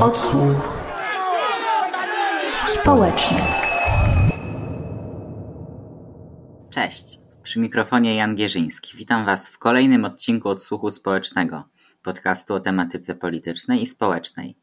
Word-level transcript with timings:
Odsłuch 0.00 0.78
społeczny. 2.66 3.38
Cześć, 6.70 7.18
przy 7.42 7.60
mikrofonie 7.60 8.16
Jan 8.16 8.34
Gierzyński. 8.36 8.96
Witam 8.96 9.26
Was 9.26 9.48
w 9.48 9.58
kolejnym 9.58 10.04
odcinku 10.04 10.48
Odsłuchu 10.48 10.90
Społecznego, 10.90 11.64
podcastu 12.02 12.54
o 12.54 12.60
tematyce 12.60 13.14
politycznej 13.14 13.82
i 13.82 13.86
społecznej. 13.86 14.56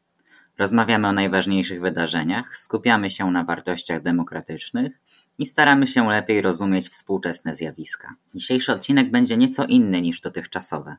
Rozmawiamy 0.58 1.08
o 1.08 1.12
najważniejszych 1.12 1.80
wydarzeniach, 1.80 2.56
skupiamy 2.56 3.10
się 3.10 3.30
na 3.30 3.44
wartościach 3.44 4.02
demokratycznych 4.02 4.92
i 5.38 5.46
staramy 5.46 5.86
się 5.86 6.08
lepiej 6.08 6.42
rozumieć 6.42 6.88
współczesne 6.88 7.54
zjawiska. 7.54 8.14
Dzisiejszy 8.34 8.72
odcinek 8.72 9.10
będzie 9.10 9.36
nieco 9.36 9.64
inny 9.64 10.02
niż 10.02 10.20
dotychczasowe. 10.20 10.96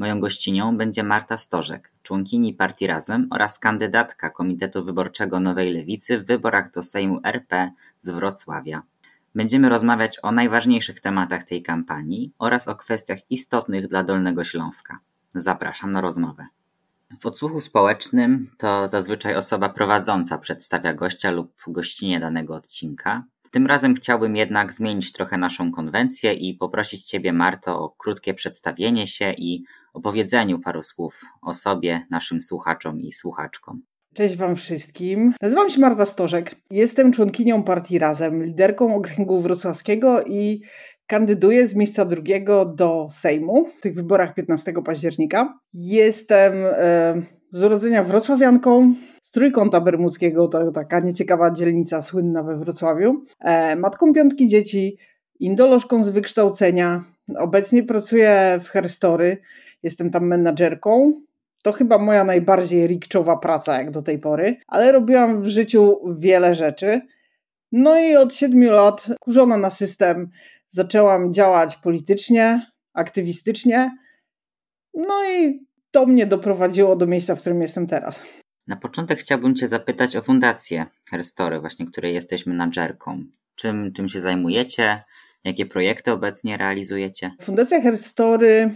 Moją 0.00 0.20
gościnią 0.20 0.76
będzie 0.76 1.02
Marta 1.02 1.38
Stożek, 1.38 1.92
członkini 2.02 2.54
partii 2.54 2.86
Razem 2.86 3.28
oraz 3.30 3.58
kandydatka 3.58 4.30
Komitetu 4.30 4.84
Wyborczego 4.84 5.40
Nowej 5.40 5.72
Lewicy 5.72 6.18
w 6.18 6.26
wyborach 6.26 6.70
do 6.70 6.82
Sejmu 6.82 7.20
RP 7.24 7.72
z 8.00 8.10
Wrocławia. 8.10 8.82
Będziemy 9.34 9.68
rozmawiać 9.68 10.18
o 10.22 10.32
najważniejszych 10.32 11.00
tematach 11.00 11.44
tej 11.44 11.62
kampanii 11.62 12.32
oraz 12.38 12.68
o 12.68 12.74
kwestiach 12.74 13.18
istotnych 13.30 13.88
dla 13.88 14.02
Dolnego 14.02 14.44
Śląska. 14.44 14.98
Zapraszam 15.34 15.92
na 15.92 16.00
rozmowę. 16.00 16.46
W 17.20 17.26
odsłuchu 17.26 17.60
społecznym 17.60 18.50
to 18.58 18.88
zazwyczaj 18.88 19.36
osoba 19.36 19.68
prowadząca 19.68 20.38
przedstawia 20.38 20.94
gościa 20.94 21.30
lub 21.30 21.52
gościnie 21.66 22.20
danego 22.20 22.54
odcinka. 22.54 23.24
Tym 23.50 23.66
razem 23.66 23.94
chciałbym 23.94 24.36
jednak 24.36 24.72
zmienić 24.72 25.12
trochę 25.12 25.38
naszą 25.38 25.70
konwencję 25.72 26.32
i 26.32 26.54
poprosić 26.54 27.04
Ciebie, 27.04 27.32
Marto, 27.32 27.78
o 27.78 27.94
krótkie 27.98 28.34
przedstawienie 28.34 29.06
się 29.06 29.32
i 29.32 29.64
opowiedzeniu 29.92 30.58
paru 30.58 30.82
słów 30.82 31.20
o 31.42 31.54
sobie 31.54 32.06
naszym 32.10 32.42
słuchaczom 32.42 33.00
i 33.00 33.12
słuchaczkom. 33.12 33.82
Cześć 34.14 34.36
Wam 34.36 34.56
wszystkim. 34.56 35.34
Nazywam 35.42 35.70
się 35.70 35.80
Marta 35.80 36.06
Stożek. 36.06 36.56
Jestem 36.70 37.12
członkinią 37.12 37.62
partii 37.62 37.98
Razem, 37.98 38.44
liderką 38.44 38.96
okręgu 38.96 39.40
wrocławskiego 39.40 40.24
i 40.24 40.62
kandyduję 41.06 41.66
z 41.66 41.74
miejsca 41.74 42.04
drugiego 42.04 42.64
do 42.64 43.08
Sejmu 43.10 43.68
w 43.78 43.80
tych 43.80 43.94
wyborach 43.94 44.34
15 44.34 44.72
października. 44.84 45.58
Jestem 45.74 46.52
e, 46.66 47.22
z 47.52 47.62
urodzenia 47.62 48.04
wrocławianką, 48.04 48.94
z 49.22 49.30
Trójkąta 49.30 49.80
Bermudzkiego, 49.80 50.48
to 50.48 50.72
taka 50.72 51.00
nieciekawa 51.00 51.50
dzielnica 51.50 52.02
słynna 52.02 52.42
we 52.42 52.56
Wrocławiu. 52.56 53.24
E, 53.40 53.76
matką 53.76 54.12
piątki 54.12 54.48
dzieci, 54.48 54.98
indolożką 55.40 56.04
z 56.04 56.10
wykształcenia. 56.10 57.04
Obecnie 57.36 57.82
pracuję 57.82 58.60
w 58.62 58.68
Herstory, 58.68 59.38
jestem 59.82 60.10
tam 60.10 60.26
menadżerką. 60.26 61.20
To 61.62 61.72
chyba 61.72 61.98
moja 61.98 62.24
najbardziej 62.24 62.86
rikczowa 62.86 63.36
praca 63.36 63.78
jak 63.78 63.90
do 63.90 64.02
tej 64.02 64.18
pory, 64.18 64.56
ale 64.66 64.92
robiłam 64.92 65.42
w 65.42 65.46
życiu 65.46 65.96
wiele 66.18 66.54
rzeczy. 66.54 67.00
No 67.72 68.00
i 68.00 68.16
od 68.16 68.34
siedmiu 68.34 68.72
lat, 68.72 69.06
kurzona 69.20 69.56
na 69.56 69.70
system, 69.70 70.30
zaczęłam 70.68 71.34
działać 71.34 71.76
politycznie, 71.76 72.66
aktywistycznie. 72.94 73.96
No 74.94 75.24
i 75.24 75.66
to 75.90 76.06
mnie 76.06 76.26
doprowadziło 76.26 76.96
do 76.96 77.06
miejsca, 77.06 77.34
w 77.34 77.40
którym 77.40 77.62
jestem 77.62 77.86
teraz. 77.86 78.22
Na 78.66 78.76
początek 78.76 79.18
chciałbym 79.18 79.54
Cię 79.54 79.68
zapytać 79.68 80.16
o 80.16 80.22
fundację 80.22 80.86
Herstory, 81.10 81.60
właśnie 81.60 81.86
której 81.86 82.14
jesteś 82.14 82.46
menadżerką. 82.46 83.24
Czym, 83.54 83.92
czym 83.92 84.08
się 84.08 84.20
zajmujecie? 84.20 85.02
Jakie 85.44 85.66
projekty 85.66 86.12
obecnie 86.12 86.56
realizujecie? 86.56 87.30
Fundacja 87.42 87.80
Herstory 87.80 88.74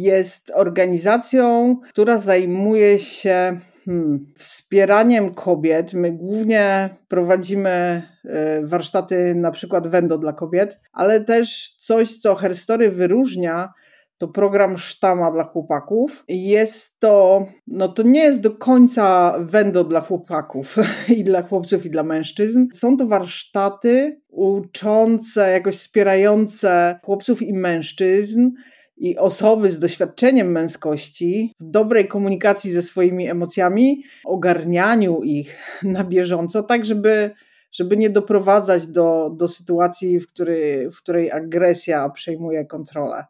jest 0.00 0.52
organizacją, 0.54 1.76
która 1.88 2.18
zajmuje 2.18 2.98
się 2.98 3.60
hmm, 3.84 4.32
wspieraniem 4.38 5.34
kobiet. 5.34 5.92
My 5.92 6.12
głównie 6.12 6.90
prowadzimy 7.08 8.02
e, 8.24 8.66
warsztaty 8.66 9.34
na 9.34 9.50
przykład 9.50 9.88
Wendo 9.88 10.18
dla 10.18 10.32
kobiet, 10.32 10.80
ale 10.92 11.20
też 11.20 11.76
coś, 11.78 12.18
co 12.18 12.34
Herstory 12.34 12.90
wyróżnia, 12.90 13.72
to 14.22 14.28
program 14.28 14.78
Sztama 14.78 15.30
dla 15.30 15.44
chłopaków. 15.44 16.24
Jest 16.28 17.00
to, 17.00 17.46
no 17.66 17.88
to 17.88 18.02
nie 18.02 18.20
jest 18.20 18.40
do 18.40 18.50
końca 18.50 19.34
wendo 19.40 19.84
dla 19.84 20.00
chłopaków 20.00 20.76
i 21.18 21.24
dla 21.24 21.42
chłopców 21.42 21.86
i 21.86 21.90
dla 21.90 22.02
mężczyzn. 22.02 22.66
Są 22.72 22.96
to 22.96 23.06
warsztaty 23.06 24.20
uczące, 24.28 25.50
jakoś 25.50 25.76
wspierające 25.76 27.00
chłopców 27.04 27.42
i 27.42 27.52
mężczyzn 27.52 28.50
i 28.96 29.18
osoby 29.18 29.70
z 29.70 29.78
doświadczeniem 29.78 30.52
męskości 30.52 31.54
w 31.60 31.64
dobrej 31.70 32.08
komunikacji 32.08 32.70
ze 32.70 32.82
swoimi 32.82 33.28
emocjami, 33.28 34.02
ogarnianiu 34.24 35.22
ich 35.22 35.58
na 35.82 36.04
bieżąco, 36.04 36.62
tak 36.62 36.84
żeby 36.84 37.30
żeby 37.72 37.96
nie 37.96 38.10
doprowadzać 38.10 38.86
do, 38.86 39.30
do 39.36 39.48
sytuacji, 39.48 40.20
w, 40.20 40.26
który, 40.26 40.90
w 40.90 40.96
której 40.96 41.30
agresja 41.30 42.10
przejmuje 42.10 42.64
kontrolę 42.64 43.24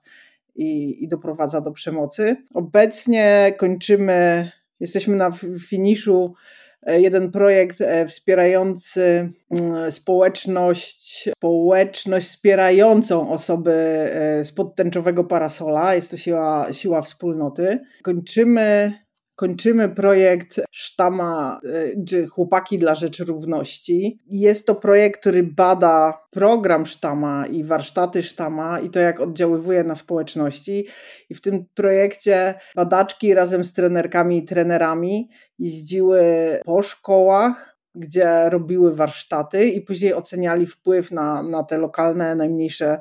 i, 0.54 1.04
i 1.04 1.08
doprowadza 1.08 1.60
do 1.60 1.72
przemocy. 1.72 2.36
Obecnie 2.54 3.54
kończymy, 3.58 4.50
jesteśmy 4.80 5.16
na 5.16 5.30
finiszu 5.68 6.34
e, 6.82 7.00
jeden 7.00 7.30
projekt 7.30 7.80
e, 7.80 8.06
wspierający 8.06 9.28
mm, 9.60 9.92
społeczność, 9.92 11.28
społeczność 11.36 12.28
wspierającą 12.28 13.30
osoby 13.30 13.72
e, 13.72 14.44
z 14.44 14.52
podtęczowego 14.52 15.24
parasola. 15.24 15.94
Jest 15.94 16.10
to 16.10 16.16
siła, 16.16 16.72
siła 16.72 17.02
wspólnoty. 17.02 17.80
Kończymy 18.02 18.92
kończymy 19.42 19.88
projekt 19.88 20.60
Sztama, 20.70 21.60
y, 21.64 22.04
czy 22.08 22.26
Chłopaki 22.26 22.78
dla 22.78 22.94
Rzeczy 22.94 23.24
Równości. 23.24 24.18
Jest 24.26 24.66
to 24.66 24.74
projekt, 24.74 25.20
który 25.20 25.42
bada 25.42 26.26
program 26.30 26.86
Sztama 26.86 27.46
i 27.46 27.64
warsztaty 27.64 28.22
Sztama 28.22 28.80
i 28.80 28.90
to, 28.90 28.98
jak 28.98 29.20
oddziaływuje 29.20 29.84
na 29.84 29.94
społeczności. 29.94 30.86
I 31.30 31.34
w 31.34 31.40
tym 31.40 31.64
projekcie 31.74 32.54
badaczki 32.74 33.34
razem 33.34 33.64
z 33.64 33.72
trenerkami 33.72 34.38
i 34.38 34.44
trenerami 34.44 35.28
jeździły 35.58 36.22
po 36.64 36.82
szkołach, 36.82 37.76
gdzie 37.94 38.50
robiły 38.50 38.94
warsztaty 38.94 39.64
i 39.64 39.80
później 39.80 40.14
oceniali 40.14 40.66
wpływ 40.66 41.10
na, 41.10 41.42
na 41.42 41.62
te 41.62 41.78
lokalne, 41.78 42.34
najmniejsze 42.34 42.98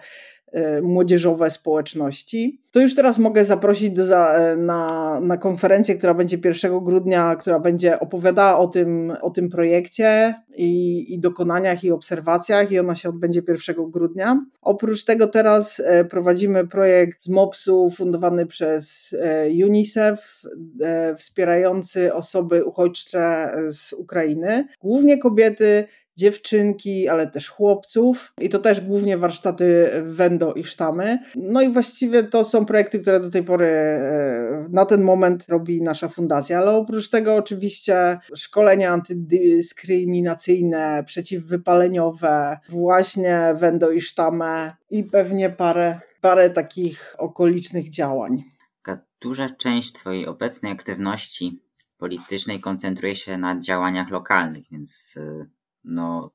młodzieżowe 0.81 1.51
społeczności. 1.51 2.61
To 2.71 2.79
już 2.79 2.95
teraz 2.95 3.19
mogę 3.19 3.45
zaprosić 3.45 3.91
do 3.91 4.03
za, 4.03 4.33
e, 4.33 4.57
na, 4.57 5.19
na 5.19 5.37
konferencję, 5.37 5.95
która 5.95 6.13
będzie 6.13 6.37
1 6.45 6.79
grudnia, 6.79 7.35
która 7.35 7.59
będzie 7.59 7.99
opowiadała 7.99 8.59
o 8.59 8.67
tym, 8.67 9.13
o 9.21 9.29
tym 9.29 9.49
projekcie 9.49 10.35
i, 10.55 11.05
i 11.13 11.19
dokonaniach 11.19 11.83
i 11.83 11.91
obserwacjach 11.91 12.71
i 12.71 12.79
ona 12.79 12.95
się 12.95 13.09
odbędzie 13.09 13.41
1 13.47 13.91
grudnia. 13.91 14.45
Oprócz 14.61 15.05
tego 15.05 15.27
teraz 15.27 15.81
e, 15.85 16.05
prowadzimy 16.05 16.67
projekt 16.67 17.21
z 17.23 17.29
MOPS-u 17.29 17.89
fundowany 17.89 18.45
przez 18.45 19.15
e, 19.19 19.65
UNICEF, 19.65 20.41
wspierający 21.17 22.13
osoby 22.13 22.65
uchodźcze 22.65 23.51
z 23.67 23.93
Ukrainy, 23.93 24.67
głównie 24.81 25.17
kobiety, 25.17 25.85
dziewczynki, 26.17 27.07
ale 27.07 27.27
też 27.27 27.49
chłopców 27.49 28.33
i 28.41 28.49
to 28.49 28.59
też 28.59 28.81
głównie 28.81 29.17
warsztaty 29.17 29.89
Wendo 30.03 30.53
i 30.53 30.63
Sztamy. 30.63 31.19
No 31.35 31.61
i 31.61 31.69
właściwie 31.69 32.23
to 32.23 32.45
są 32.45 32.65
projekty, 32.65 32.99
które 32.99 33.19
do 33.19 33.29
tej 33.29 33.43
pory 33.43 33.67
e, 33.67 34.67
na 34.69 34.85
ten 34.85 35.01
moment 35.01 35.45
robi 35.47 35.81
nasza 35.81 36.07
fundacja, 36.07 36.57
ale 36.57 36.71
oprócz 36.71 37.09
tego 37.09 37.35
oczywiście 37.35 38.19
szkolenia 38.35 38.91
antydyskryminacyjne, 38.91 41.03
przeciwwypaleniowe, 41.05 42.59
właśnie 42.69 43.53
Wendo 43.55 43.91
i 43.91 44.01
Sztamę 44.01 44.73
i 44.89 45.03
pewnie 45.03 45.49
parę, 45.49 45.99
parę 46.21 46.49
takich 46.49 47.15
okolicznych 47.17 47.89
działań. 47.89 48.43
Duża 49.21 49.49
część 49.49 49.93
Twojej 49.93 50.27
obecnej 50.27 50.71
aktywności 50.71 51.61
politycznej 51.97 52.59
koncentruje 52.59 53.15
się 53.15 53.37
na 53.37 53.59
działaniach 53.59 54.09
lokalnych, 54.09 54.63
więc 54.71 55.17
e, 55.17 55.45
no, 55.83 56.31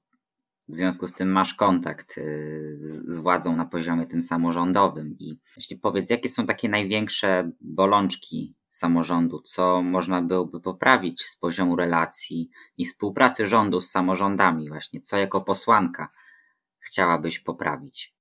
w 0.68 0.74
związku 0.74 1.08
z 1.08 1.12
tym 1.12 1.32
masz 1.32 1.54
kontakt 1.54 2.18
y, 2.18 2.76
z, 2.78 3.14
z, 3.14 3.18
władzą 3.18 3.56
na 3.56 3.64
poziomie 3.64 4.06
tym 4.06 4.20
samorządowym. 4.20 5.16
I 5.18 5.38
jeśli 5.56 5.76
powiedz, 5.76 6.10
jakie 6.10 6.28
są 6.28 6.46
takie 6.46 6.68
największe 6.68 7.50
bolączki 7.60 8.54
samorządu, 8.68 9.40
co 9.40 9.82
można 9.82 10.22
byłoby 10.22 10.60
poprawić 10.60 11.22
z 11.22 11.36
poziomu 11.36 11.76
relacji 11.76 12.50
i 12.78 12.84
współpracy 12.84 13.46
rządu 13.46 13.80
z 13.80 13.90
samorządami, 13.90 14.68
właśnie 14.68 15.00
co 15.00 15.16
jako 15.16 15.40
posłanka 15.40 16.08
chciałabyś 16.78 17.38
poprawić? 17.38 18.15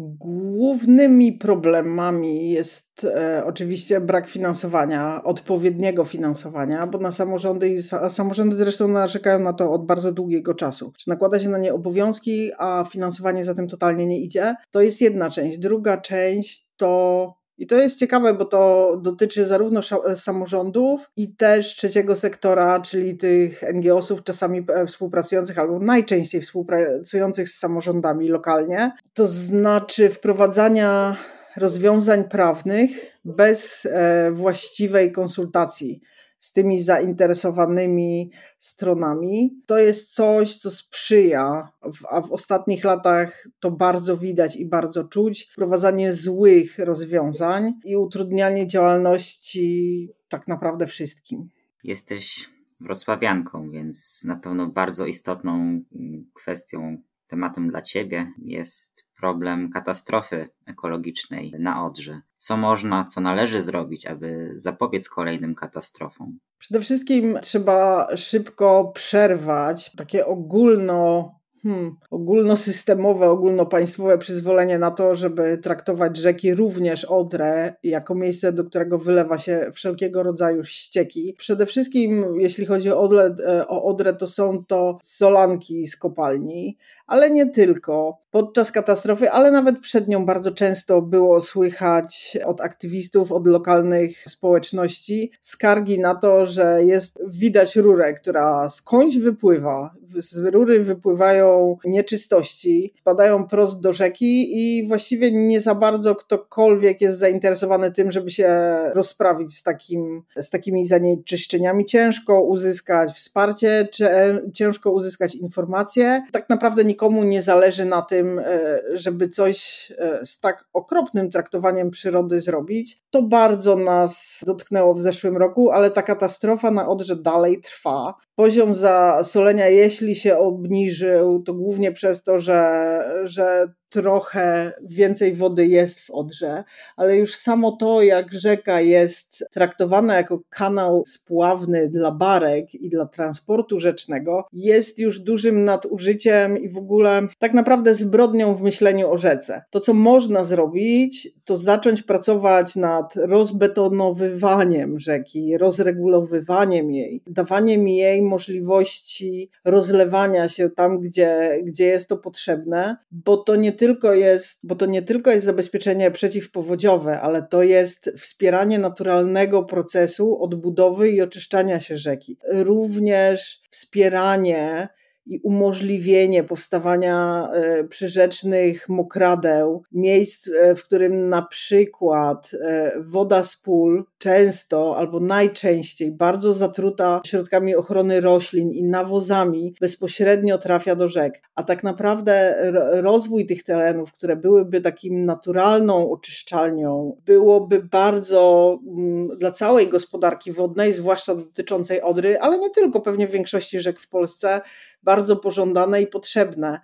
Głównymi 0.00 1.32
problemami 1.32 2.50
jest 2.50 3.04
e, 3.04 3.42
oczywiście 3.46 4.00
brak 4.00 4.28
finansowania, 4.28 5.24
odpowiedniego 5.24 6.04
finansowania, 6.04 6.86
bo 6.86 6.98
na 6.98 7.12
samorządy, 7.12 7.68
i 7.68 7.82
samorządy 8.08 8.56
zresztą 8.56 8.88
narzekają 8.88 9.38
na 9.38 9.52
to 9.52 9.72
od 9.72 9.86
bardzo 9.86 10.12
długiego 10.12 10.54
czasu, 10.54 10.92
że 10.98 11.12
nakłada 11.12 11.38
się 11.38 11.48
na 11.48 11.58
nie 11.58 11.74
obowiązki, 11.74 12.50
a 12.58 12.84
finansowanie 12.90 13.44
za 13.44 13.54
tym 13.54 13.68
totalnie 13.68 14.06
nie 14.06 14.20
idzie. 14.20 14.54
To 14.70 14.80
jest 14.80 15.00
jedna 15.00 15.30
część. 15.30 15.58
Druga 15.58 15.96
część 15.96 16.68
to 16.76 17.34
I 17.58 17.66
to 17.66 17.76
jest 17.76 17.98
ciekawe, 17.98 18.34
bo 18.34 18.44
to 18.44 18.92
dotyczy 19.02 19.46
zarówno 19.46 19.80
samorządów 20.14 21.10
i 21.16 21.34
też 21.34 21.66
trzeciego 21.66 22.16
sektora, 22.16 22.80
czyli 22.80 23.16
tych 23.16 23.62
NGO-sów 23.74 24.24
czasami 24.24 24.66
e, 24.68 24.86
współpracujących 24.86 25.58
albo 25.58 25.78
najczęściej 25.78 26.40
współpracujących 26.40 27.48
z 27.48 27.58
samorządami 27.58 28.28
lokalnie. 28.28 28.92
To 29.14 29.28
znaczy 29.28 30.10
wprowadzania 30.10 31.16
rozwiązań 31.56 32.24
prawnych 32.24 32.90
bez 33.24 33.86
e, 33.86 34.30
właściwej 34.32 35.12
konsultacji 35.12 36.00
z 36.48 36.52
tymi 36.52 36.80
zainteresowanymi 36.80 38.30
stronami. 38.58 39.62
To 39.66 39.78
jest 39.78 40.14
coś, 40.14 40.56
co 40.56 40.70
sprzyja, 40.70 41.72
a 42.10 42.20
w 42.20 42.32
ostatnich 42.32 42.84
latach 42.84 43.48
to 43.60 43.70
bardzo 43.70 44.16
widać 44.16 44.56
i 44.56 44.66
bardzo 44.66 45.04
czuć, 45.04 45.48
wprowadzanie 45.52 46.12
złych 46.12 46.78
rozwiązań 46.78 47.72
i 47.84 47.96
utrudnianie 47.96 48.66
działalności 48.66 50.08
tak 50.28 50.48
naprawdę 50.48 50.86
wszystkim. 50.86 51.48
Jesteś 51.84 52.50
wrocławianką, 52.80 53.70
więc 53.70 54.24
na 54.24 54.36
pewno 54.36 54.66
bardzo 54.66 55.06
istotną 55.06 55.54
mm, 55.54 56.30
kwestią, 56.34 57.02
tematem 57.26 57.70
dla 57.70 57.82
Ciebie 57.82 58.32
jest 58.38 59.07
problem 59.20 59.70
katastrofy 59.70 60.48
ekologicznej 60.66 61.52
na 61.58 61.84
Odrze. 61.84 62.20
Co 62.36 62.56
można, 62.56 63.04
co 63.04 63.20
należy 63.20 63.62
zrobić, 63.62 64.06
aby 64.06 64.52
zapobiec 64.56 65.08
kolejnym 65.08 65.54
katastrofom? 65.54 66.38
Przede 66.58 66.80
wszystkim 66.80 67.38
trzeba 67.42 68.08
szybko 68.16 68.92
przerwać 68.94 69.92
takie 69.96 70.26
ogólno 70.26 71.34
hmm, 71.68 71.96
ogólnosystemowe, 72.10 73.30
ogólnopaństwowe 73.30 74.18
przyzwolenie 74.18 74.78
na 74.78 74.90
to, 74.90 75.16
żeby 75.16 75.58
traktować 75.58 76.16
rzeki, 76.16 76.54
również 76.54 77.04
Odrę, 77.04 77.74
jako 77.82 78.14
miejsce, 78.14 78.52
do 78.52 78.64
którego 78.64 78.98
wylewa 78.98 79.38
się 79.38 79.70
wszelkiego 79.72 80.22
rodzaju 80.22 80.64
ścieki. 80.64 81.34
Przede 81.38 81.66
wszystkim, 81.66 82.24
jeśli 82.40 82.66
chodzi 82.66 82.90
o 82.90 83.00
Odrę, 83.00 83.34
o 83.68 83.84
Odrę 83.84 84.14
to 84.14 84.26
są 84.26 84.64
to 84.64 84.98
solanki 85.02 85.86
z 85.86 85.96
kopalni, 85.96 86.76
ale 87.06 87.30
nie 87.30 87.50
tylko. 87.50 88.18
Podczas 88.30 88.72
katastrofy, 88.72 89.30
ale 89.30 89.50
nawet 89.50 89.80
przed 89.80 90.08
nią 90.08 90.26
bardzo 90.26 90.52
często 90.52 91.02
było 91.02 91.40
słychać 91.40 92.38
od 92.44 92.60
aktywistów, 92.60 93.32
od 93.32 93.46
lokalnych 93.46 94.24
społeczności 94.28 95.32
skargi 95.42 95.98
na 95.98 96.14
to, 96.14 96.46
że 96.46 96.84
jest 96.84 97.18
widać 97.26 97.76
rurę, 97.76 98.14
która 98.14 98.70
skądś 98.70 99.18
wypływa. 99.18 99.94
Z 100.16 100.38
rury 100.38 100.82
wypływają 100.82 101.57
nieczystości, 101.84 102.94
wpadają 103.00 103.46
prost 103.46 103.80
do 103.80 103.92
rzeki 103.92 104.48
i 104.58 104.86
właściwie 104.88 105.32
nie 105.32 105.60
za 105.60 105.74
bardzo 105.74 106.14
ktokolwiek 106.14 107.00
jest 107.00 107.18
zainteresowany 107.18 107.92
tym, 107.92 108.12
żeby 108.12 108.30
się 108.30 108.50
rozprawić 108.94 109.56
z, 109.56 109.62
takim, 109.62 110.22
z 110.36 110.50
takimi 110.50 110.84
zanieczyszczeniami. 110.86 111.84
Ciężko 111.84 112.42
uzyskać 112.42 113.10
wsparcie, 113.10 113.88
czy 113.92 114.08
ciężko 114.52 114.90
uzyskać 114.90 115.34
informacje. 115.34 116.22
Tak 116.32 116.48
naprawdę 116.48 116.84
nikomu 116.84 117.24
nie 117.24 117.42
zależy 117.42 117.84
na 117.84 118.02
tym, 118.02 118.38
e, 118.38 118.80
żeby 118.92 119.28
coś 119.28 119.88
e, 119.98 120.26
z 120.26 120.40
tak 120.40 120.68
okropnym 120.72 121.30
traktowaniem 121.30 121.90
przyrody 121.90 122.40
zrobić. 122.40 123.02
To 123.10 123.22
bardzo 123.22 123.76
nas 123.76 124.40
dotknęło 124.46 124.94
w 124.94 125.00
zeszłym 125.00 125.36
roku, 125.36 125.70
ale 125.70 125.90
ta 125.90 126.02
katastrofa 126.02 126.70
na 126.70 126.88
Odrze 126.88 127.16
dalej 127.16 127.60
trwa. 127.60 128.14
Poziom 128.34 128.74
zasolenia, 128.74 129.68
jeśli 129.68 130.16
się 130.16 130.38
obniżył, 130.38 131.37
to 131.42 131.54
głównie 131.54 131.92
przez 131.92 132.22
to, 132.22 132.38
że, 132.38 133.22
że 133.24 133.72
trochę 133.88 134.72
więcej 134.82 135.34
wody 135.34 135.66
jest 135.66 136.00
w 136.00 136.10
Odrze, 136.10 136.64
ale 136.96 137.16
już 137.16 137.36
samo 137.36 137.72
to, 137.72 138.02
jak 138.02 138.32
rzeka 138.32 138.80
jest 138.80 139.44
traktowana 139.50 140.16
jako 140.16 140.40
kanał 140.48 141.02
spławny 141.06 141.88
dla 141.88 142.10
barek 142.10 142.74
i 142.74 142.88
dla 142.88 143.06
transportu 143.06 143.80
rzecznego, 143.80 144.46
jest 144.52 144.98
już 144.98 145.20
dużym 145.20 145.64
nadużyciem 145.64 146.58
i 146.58 146.68
w 146.68 146.76
ogóle 146.76 147.22
tak 147.38 147.54
naprawdę 147.54 147.94
zbrodnią 147.94 148.54
w 148.54 148.62
myśleniu 148.62 149.10
o 149.10 149.18
rzece. 149.18 149.62
To, 149.70 149.80
co 149.80 149.94
można 149.94 150.44
zrobić, 150.44 151.28
to 151.44 151.56
zacząć 151.56 152.02
pracować 152.02 152.76
nad 152.76 153.16
rozbetonowywaniem 153.16 155.00
rzeki, 155.00 155.58
rozregulowywaniem 155.58 156.92
jej, 156.92 157.22
dawaniem 157.26 157.88
jej 157.88 158.22
możliwości 158.22 159.50
rozlewania 159.64 160.48
się 160.48 160.70
tam, 160.70 161.00
gdzie, 161.00 161.60
gdzie 161.64 161.86
jest 161.86 162.08
to 162.08 162.16
potrzebne, 162.16 162.96
bo 163.10 163.36
to 163.36 163.56
nie 163.56 163.72
tylko 163.78 164.14
jest, 164.14 164.58
bo 164.62 164.74
to 164.74 164.86
nie 164.86 165.02
tylko 165.02 165.30
jest 165.30 165.46
zabezpieczenie 165.46 166.10
przeciwpowodziowe, 166.10 167.20
ale 167.20 167.42
to 167.42 167.62
jest 167.62 168.10
wspieranie 168.16 168.78
naturalnego 168.78 169.64
procesu 169.64 170.42
odbudowy 170.42 171.10
i 171.10 171.22
oczyszczania 171.22 171.80
się 171.80 171.96
rzeki. 171.96 172.38
Również 172.48 173.60
wspieranie 173.70 174.88
i 175.28 175.40
umożliwienie 175.42 176.44
powstawania 176.44 177.48
e, 177.52 177.84
przyrzecznych 177.84 178.88
mokradeł, 178.88 179.82
miejsc, 179.92 180.48
e, 180.48 180.74
w 180.74 180.84
którym 180.84 181.28
na 181.28 181.42
przykład 181.42 182.50
e, 182.62 182.92
woda 183.00 183.42
z 183.42 183.56
pól 183.56 184.04
często 184.18 184.96
albo 184.96 185.20
najczęściej 185.20 186.12
bardzo 186.12 186.52
zatruta 186.52 187.20
środkami 187.26 187.76
ochrony 187.76 188.20
roślin 188.20 188.72
i 188.72 188.84
nawozami 188.84 189.74
bezpośrednio 189.80 190.58
trafia 190.58 190.94
do 190.94 191.08
rzek. 191.08 191.42
A 191.54 191.62
tak 191.62 191.84
naprawdę 191.84 192.56
rozwój 192.92 193.46
tych 193.46 193.62
terenów, 193.62 194.12
które 194.12 194.36
byłyby 194.36 194.80
takim 194.80 195.24
naturalną 195.24 196.10
oczyszczalnią, 196.10 197.16
byłoby 197.26 197.82
bardzo 197.82 198.78
mm, 198.86 199.38
dla 199.38 199.50
całej 199.50 199.88
gospodarki 199.88 200.52
wodnej, 200.52 200.92
zwłaszcza 200.92 201.34
dotyczącej 201.34 202.02
Odry, 202.02 202.38
ale 202.40 202.58
nie 202.58 202.70
tylko, 202.70 203.00
pewnie 203.00 203.28
w 203.28 203.30
większości 203.30 203.80
rzek 203.80 204.00
w 204.00 204.08
Polsce, 204.08 204.60
bardzo 205.08 205.36
pożądane 205.36 206.02
i 206.02 206.06
potrzebne. 206.06 206.80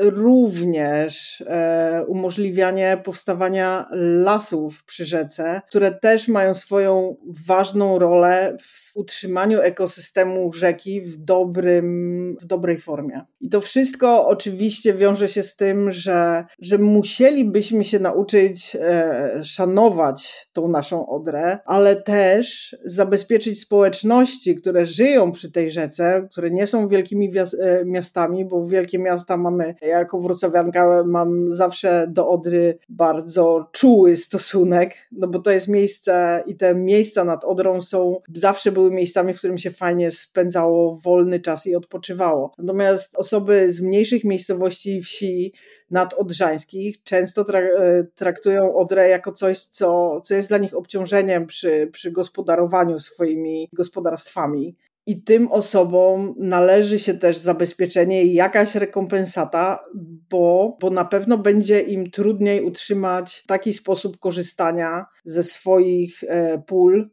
Również 0.00 1.40
e, 1.46 2.04
umożliwianie 2.08 3.00
powstawania 3.04 3.88
lasów 4.24 4.84
przy 4.84 5.06
rzece, 5.06 5.62
które 5.68 5.92
też 5.92 6.28
mają 6.28 6.54
swoją 6.54 7.16
ważną 7.46 7.98
rolę 7.98 8.56
w 8.60 8.96
utrzymaniu 8.96 9.60
ekosystemu 9.60 10.52
rzeki 10.52 11.00
w, 11.00 11.16
dobrym, 11.16 12.36
w 12.40 12.46
dobrej 12.46 12.78
formie. 12.78 13.20
I 13.40 13.48
to 13.48 13.60
wszystko 13.60 14.26
oczywiście 14.26 14.94
wiąże 14.94 15.28
się 15.28 15.42
z 15.42 15.56
tym, 15.56 15.92
że, 15.92 16.44
że 16.58 16.78
musielibyśmy 16.78 17.84
się 17.84 17.98
nauczyć 17.98 18.76
e, 18.80 19.40
szanować 19.44 20.48
tą 20.52 20.68
naszą 20.68 21.06
Odrę, 21.06 21.58
ale 21.66 21.96
też 21.96 22.76
zabezpieczyć 22.84 23.60
społeczności, 23.60 24.54
które 24.54 24.86
żyją 24.86 25.32
przy 25.32 25.52
tej 25.52 25.70
rzece, 25.70 26.28
które 26.30 26.50
nie 26.50 26.66
są 26.66 26.88
wielkimi 26.88 27.30
e, 27.38 27.46
miastami, 27.84 28.44
bo 28.44 28.66
wielkie 28.66 28.98
miasta 28.98 29.36
mamy, 29.36 29.74
jako 29.82 30.20
wrocławianka 30.20 31.04
mam 31.06 31.54
zawsze 31.54 32.06
do 32.08 32.28
Odry 32.28 32.78
bardzo 32.88 33.68
czuły 33.72 34.16
stosunek, 34.16 34.94
no 35.12 35.28
bo 35.28 35.38
to 35.38 35.50
jest 35.50 35.68
miejsce 35.68 36.42
i 36.46 36.56
te 36.56 36.74
miejsca 36.74 37.24
nad 37.24 37.44
Odrą 37.44 37.80
są, 37.80 38.20
zawsze 38.34 38.72
były 38.72 38.90
miejscami, 38.90 39.34
w 39.34 39.38
którym 39.38 39.58
się 39.58 39.70
fajnie 39.70 40.10
spędzało 40.10 40.94
wolny 40.94 41.40
czas 41.40 41.66
i 41.66 41.76
odpoczywało. 41.76 42.52
Natomiast 42.58 43.16
osoby 43.16 43.72
z 43.72 43.80
mniejszych 43.80 44.24
miejscowości 44.24 45.00
wsi 45.00 45.52
nadodrzańskich 45.90 47.02
często 47.02 47.44
e, 47.54 48.04
traktują 48.14 48.74
Odrę 48.74 49.08
jako 49.08 49.32
coś, 49.32 49.60
co, 49.60 50.20
co 50.20 50.34
jest 50.34 50.48
dla 50.48 50.58
nich 50.58 50.74
obciążeniem 50.74 51.46
przy, 51.46 51.88
przy 51.92 52.12
gospodarowaniu 52.12 53.00
swoimi 53.00 53.68
gospodarstwami 53.72 54.76
i 55.06 55.22
tym 55.22 55.52
osobom 55.52 56.34
należy 56.38 56.98
się 56.98 57.14
też 57.14 57.38
zabezpieczenie 57.38 58.24
i 58.24 58.34
jakaś 58.34 58.74
rekompensata, 58.74 59.84
bo, 60.30 60.76
bo 60.80 60.90
na 60.90 61.04
pewno 61.04 61.38
będzie 61.38 61.80
im 61.80 62.10
trudniej 62.10 62.64
utrzymać 62.64 63.44
taki 63.46 63.72
sposób 63.72 64.18
korzystania 64.18 65.04
ze 65.24 65.42
swoich 65.42 66.24
e, 66.24 66.62
pól, 66.66 67.10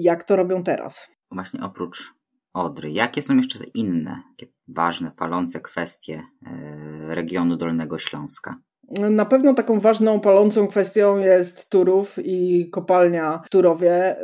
jak 0.00 0.22
to 0.22 0.36
robią 0.36 0.62
teraz. 0.62 1.08
Właśnie 1.30 1.60
oprócz 1.62 2.16
Odry, 2.56 2.90
jakie 2.90 3.22
są 3.22 3.36
jeszcze 3.36 3.58
inne 3.74 4.22
ważne, 4.68 5.10
palące 5.10 5.60
kwestie 5.60 6.22
e, 6.46 7.14
regionu 7.14 7.56
Dolnego 7.56 7.98
Śląska? 7.98 8.56
Na 8.90 9.24
pewno 9.24 9.54
taką 9.54 9.80
ważną, 9.80 10.20
palącą 10.20 10.66
kwestią 10.66 11.18
jest 11.18 11.70
Turów 11.70 12.16
i 12.24 12.68
kopalnia 12.70 13.42
w 13.46 13.48
Turowie. 13.48 14.16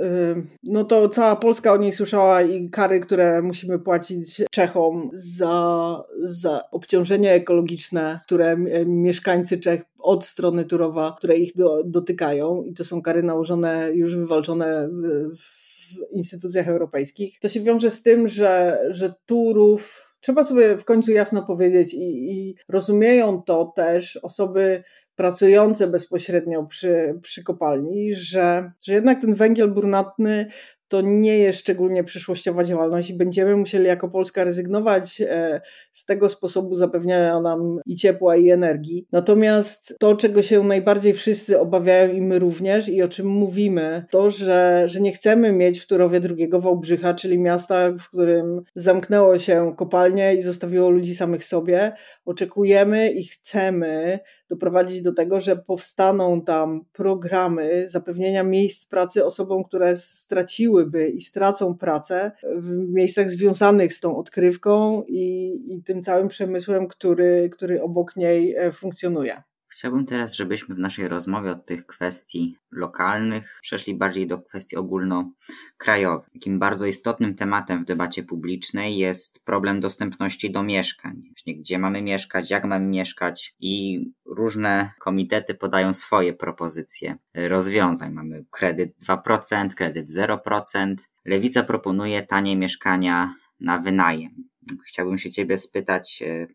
No 0.63 0.85
to 0.85 1.09
cała 1.09 1.37
Polska 1.37 1.73
o 1.73 1.77
niej 1.77 1.93
słyszała 1.93 2.43
i 2.43 2.71
kary, 2.71 3.01
które 3.01 3.43
musimy 3.43 3.79
płacić 3.79 4.43
Czechom 4.51 5.11
za, 5.15 6.05
za 6.25 6.71
obciążenie 6.71 7.33
ekologiczne, 7.33 8.21
które 8.25 8.57
mieszkańcy 8.87 9.59
Czech 9.59 9.83
od 9.99 10.25
strony 10.25 10.65
Turowa, 10.65 11.15
które 11.19 11.37
ich 11.37 11.55
do, 11.57 11.83
dotykają 11.85 12.63
i 12.63 12.75
to 12.75 12.85
są 12.85 13.03
kary 13.03 13.23
nałożone, 13.23 13.91
już 13.95 14.17
wywalczone 14.17 14.89
w 15.37 16.13
instytucjach 16.13 16.69
europejskich. 16.69 17.41
To 17.41 17.49
się 17.49 17.61
wiąże 17.61 17.91
z 17.91 18.03
tym, 18.03 18.29
że, 18.29 18.81
że 18.91 19.15
Turów 19.27 20.12
trzeba 20.23 20.45
sobie 20.45 20.79
w 20.79 20.85
końcu 20.85 21.13
jasno 21.13 21.43
powiedzieć 21.43 21.95
i, 21.95 22.31
i 22.31 22.57
rozumieją 22.69 23.43
to 23.43 23.73
też 23.77 24.17
osoby 24.17 24.85
pracujące 25.17 25.87
bezpośrednio 25.87 26.67
przy, 26.67 27.19
przy 27.23 27.45
kopalni, 27.45 28.15
że, 28.15 28.73
że 28.83 28.95
jednak 28.95 29.21
ten 29.21 29.35
węgiel 29.35 29.71
brunatny 29.71 30.47
to 30.93 31.01
nie 31.01 31.39
jest 31.39 31.59
szczególnie 31.59 32.05
przyszłościowa 32.05 32.65
działalność 32.65 33.11
i 33.11 33.15
będziemy 33.15 33.57
musieli 33.57 33.87
jako 33.87 34.09
Polska 34.09 34.45
rezygnować 34.45 35.21
e, 35.21 35.61
z 35.93 36.05
tego 36.05 36.29
sposobu 36.29 36.75
zapewniania 36.75 37.41
nam 37.41 37.81
i 37.87 37.97
ciepła, 37.97 38.37
i 38.37 38.51
energii. 38.51 39.07
Natomiast 39.13 39.97
to, 39.99 40.17
czego 40.17 40.43
się 40.43 40.65
najbardziej 40.65 41.13
wszyscy 41.13 41.61
obawiają 41.61 42.13
i 42.13 42.21
my 42.21 42.39
również, 42.39 42.89
i 42.89 43.03
o 43.03 43.09
czym 43.09 43.27
mówimy, 43.27 44.05
to, 44.11 44.31
że, 44.31 44.85
że 44.87 45.01
nie 45.01 45.13
chcemy 45.13 45.53
mieć 45.53 45.81
w 45.81 45.87
Turowie 45.87 46.21
drugiego 46.21 46.61
Wałbrzycha, 46.61 47.15
czyli 47.15 47.39
miasta, 47.39 47.93
w 47.93 48.09
którym 48.09 48.63
zamknęło 48.75 49.39
się 49.39 49.75
kopalnie 49.77 50.35
i 50.35 50.43
zostawiło 50.43 50.91
ludzi 50.91 51.15
samych 51.15 51.45
sobie. 51.45 51.93
Oczekujemy 52.25 53.11
i 53.11 53.25
chcemy 53.25 54.19
doprowadzić 54.53 55.03
do 55.03 55.13
tego, 55.13 55.41
że 55.41 55.57
powstaną 55.57 56.41
tam 56.41 56.85
programy 56.93 57.89
zapewnienia 57.89 58.45
miejsc 58.45 58.87
pracy 58.87 59.25
osobom, 59.25 59.65
które 59.65 59.97
straciłyby 59.97 61.09
i 61.09 61.21
stracą 61.21 61.79
pracę 61.79 62.33
w 62.57 62.89
miejscach 62.89 63.31
związanych 63.31 63.95
z 63.95 64.01
tą 64.01 64.17
odkrywką 64.17 65.03
i, 65.09 65.53
i 65.69 65.83
tym 65.83 66.03
całym 66.03 66.29
przemysłem, 66.29 66.89
który, 66.89 67.51
który 67.53 67.83
obok 67.83 68.17
niej 68.17 68.57
e, 68.57 68.73
funkcjonuje. 68.73 69.43
Chciałbym 69.73 70.07
teraz, 70.07 70.35
żebyśmy 70.35 70.75
w 70.75 70.79
naszej 70.79 71.09
rozmowie 71.09 71.51
od 71.51 71.67
tych 71.67 71.87
kwestii 71.87 72.59
lokalnych 72.71 73.59
przeszli 73.63 73.95
bardziej 73.95 74.27
do 74.27 74.39
kwestii 74.39 74.77
ogólnokrajowych. 74.77 76.31
Takim 76.33 76.59
bardzo 76.59 76.87
istotnym 76.87 77.35
tematem 77.35 77.83
w 77.83 77.85
debacie 77.85 78.23
publicznej 78.23 78.99
jest 78.99 79.45
problem 79.45 79.81
dostępności 79.81 80.51
do 80.51 80.63
mieszkań. 80.63 81.23
Właśnie 81.27 81.57
gdzie 81.57 81.79
mamy 81.79 82.03
mieszkać, 82.03 82.51
jak 82.51 82.65
mamy 82.65 82.87
mieszkać 82.87 83.55
i 83.61 84.05
różne 84.27 84.93
komitety 84.99 85.55
podają 85.55 85.93
swoje 85.93 86.33
propozycje 86.33 87.17
rozwiązań. 87.35 88.13
Mamy 88.13 88.45
kredyt 88.51 88.95
2%, 89.09 89.75
kredyt 89.75 90.11
0%. 90.11 90.95
Lewica 91.25 91.63
proponuje 91.63 92.23
tanie 92.23 92.57
mieszkania 92.57 93.35
na 93.61 93.79
wynajem. 93.79 94.49
Chciałbym 94.87 95.19
się 95.19 95.31
Ciebie 95.31 95.59
spytać, 95.59 96.23
e, 96.27 96.47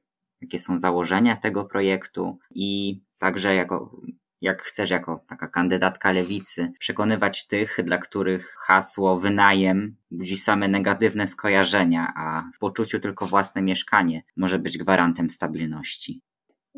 jakie 0.42 0.60
są 0.60 0.78
założenia 0.78 1.36
tego 1.36 1.66
projektu 1.66 2.38
i 2.52 3.02
także 3.20 3.56
jako, 3.56 4.02
jak 4.42 4.62
chcesz, 4.62 4.90
jako 4.90 5.24
taka 5.28 5.48
kandydatka 5.48 6.12
lewicy, 6.12 6.72
przekonywać 6.80 7.48
tych, 7.48 7.78
dla 7.84 7.98
których 7.98 8.56
hasło 8.60 9.20
wynajem 9.20 9.96
budzi 10.12 10.38
same 10.38 10.68
negatywne 10.68 11.28
skojarzenia, 11.28 12.14
a 12.16 12.44
w 12.56 12.60
poczuciu 12.60 13.00
tylko 13.00 13.28
własne 13.28 13.62
mieszkanie 13.62 14.24
może 14.38 14.60
być 14.60 14.78
gwarantem 14.78 15.30
stabilności. 15.30 16.22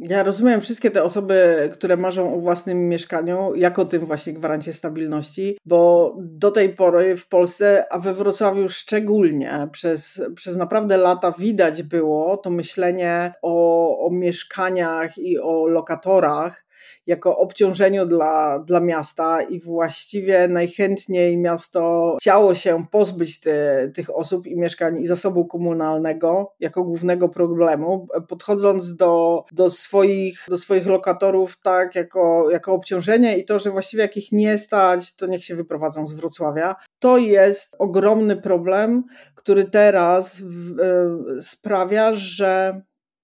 Ja 0.01 0.23
rozumiem 0.23 0.61
wszystkie 0.61 0.91
te 0.91 1.03
osoby, 1.03 1.69
które 1.73 1.97
marzą 1.97 2.35
o 2.35 2.39
własnym 2.39 2.89
mieszkaniu, 2.89 3.55
jako 3.55 3.85
tym 3.85 4.05
właśnie 4.05 4.33
gwarancie 4.33 4.73
stabilności, 4.73 5.57
bo 5.65 6.13
do 6.19 6.51
tej 6.51 6.69
pory 6.69 7.17
w 7.17 7.27
Polsce, 7.27 7.85
a 7.89 7.99
we 7.99 8.13
Wrocławiu 8.13 8.69
szczególnie, 8.69 9.67
przez, 9.71 10.21
przez 10.35 10.55
naprawdę 10.55 10.97
lata 10.97 11.33
widać 11.39 11.83
było 11.83 12.37
to 12.37 12.49
myślenie 12.49 13.33
o, 13.41 14.05
o 14.05 14.09
mieszkaniach 14.09 15.17
i 15.17 15.39
o 15.39 15.67
lokatorach 15.67 16.68
jako 17.09 17.37
obciążeniu 17.37 18.05
dla, 18.05 18.59
dla 18.59 18.79
miasta 18.79 19.41
i 19.41 19.59
właściwie 19.59 20.47
najchętniej 20.47 21.37
miasto 21.37 22.15
chciało 22.21 22.55
się 22.55 22.85
pozbyć 22.91 23.39
te, 23.39 23.89
tych 23.93 24.15
osób 24.15 24.47
i 24.47 24.57
mieszkań 24.57 25.01
i 25.01 25.05
zasobu 25.05 25.45
komunalnego 25.45 26.53
jako 26.59 26.83
głównego 26.83 27.29
problemu, 27.29 28.07
podchodząc 28.27 28.95
do, 28.95 29.43
do, 29.51 29.69
swoich, 29.69 30.45
do 30.49 30.57
swoich 30.57 30.85
lokatorów 30.85 31.59
tak 31.63 31.95
jako, 31.95 32.51
jako 32.51 32.73
obciążenie 32.73 33.37
i 33.37 33.45
to, 33.45 33.59
że 33.59 33.71
właściwie 33.71 34.03
jak 34.03 34.17
ich 34.17 34.31
nie 34.31 34.57
stać, 34.57 35.15
to 35.15 35.27
niech 35.27 35.43
się 35.43 35.55
wyprowadzą 35.55 36.07
z 36.07 36.13
Wrocławia. 36.13 36.75
To 36.99 37.17
jest 37.17 37.75
ogromny 37.79 38.37
problem, 38.37 39.03
który 39.35 39.65
teraz 39.65 40.41
w, 40.41 40.79
y, 41.37 41.41
sprawia, 41.41 42.13
że 42.13 42.81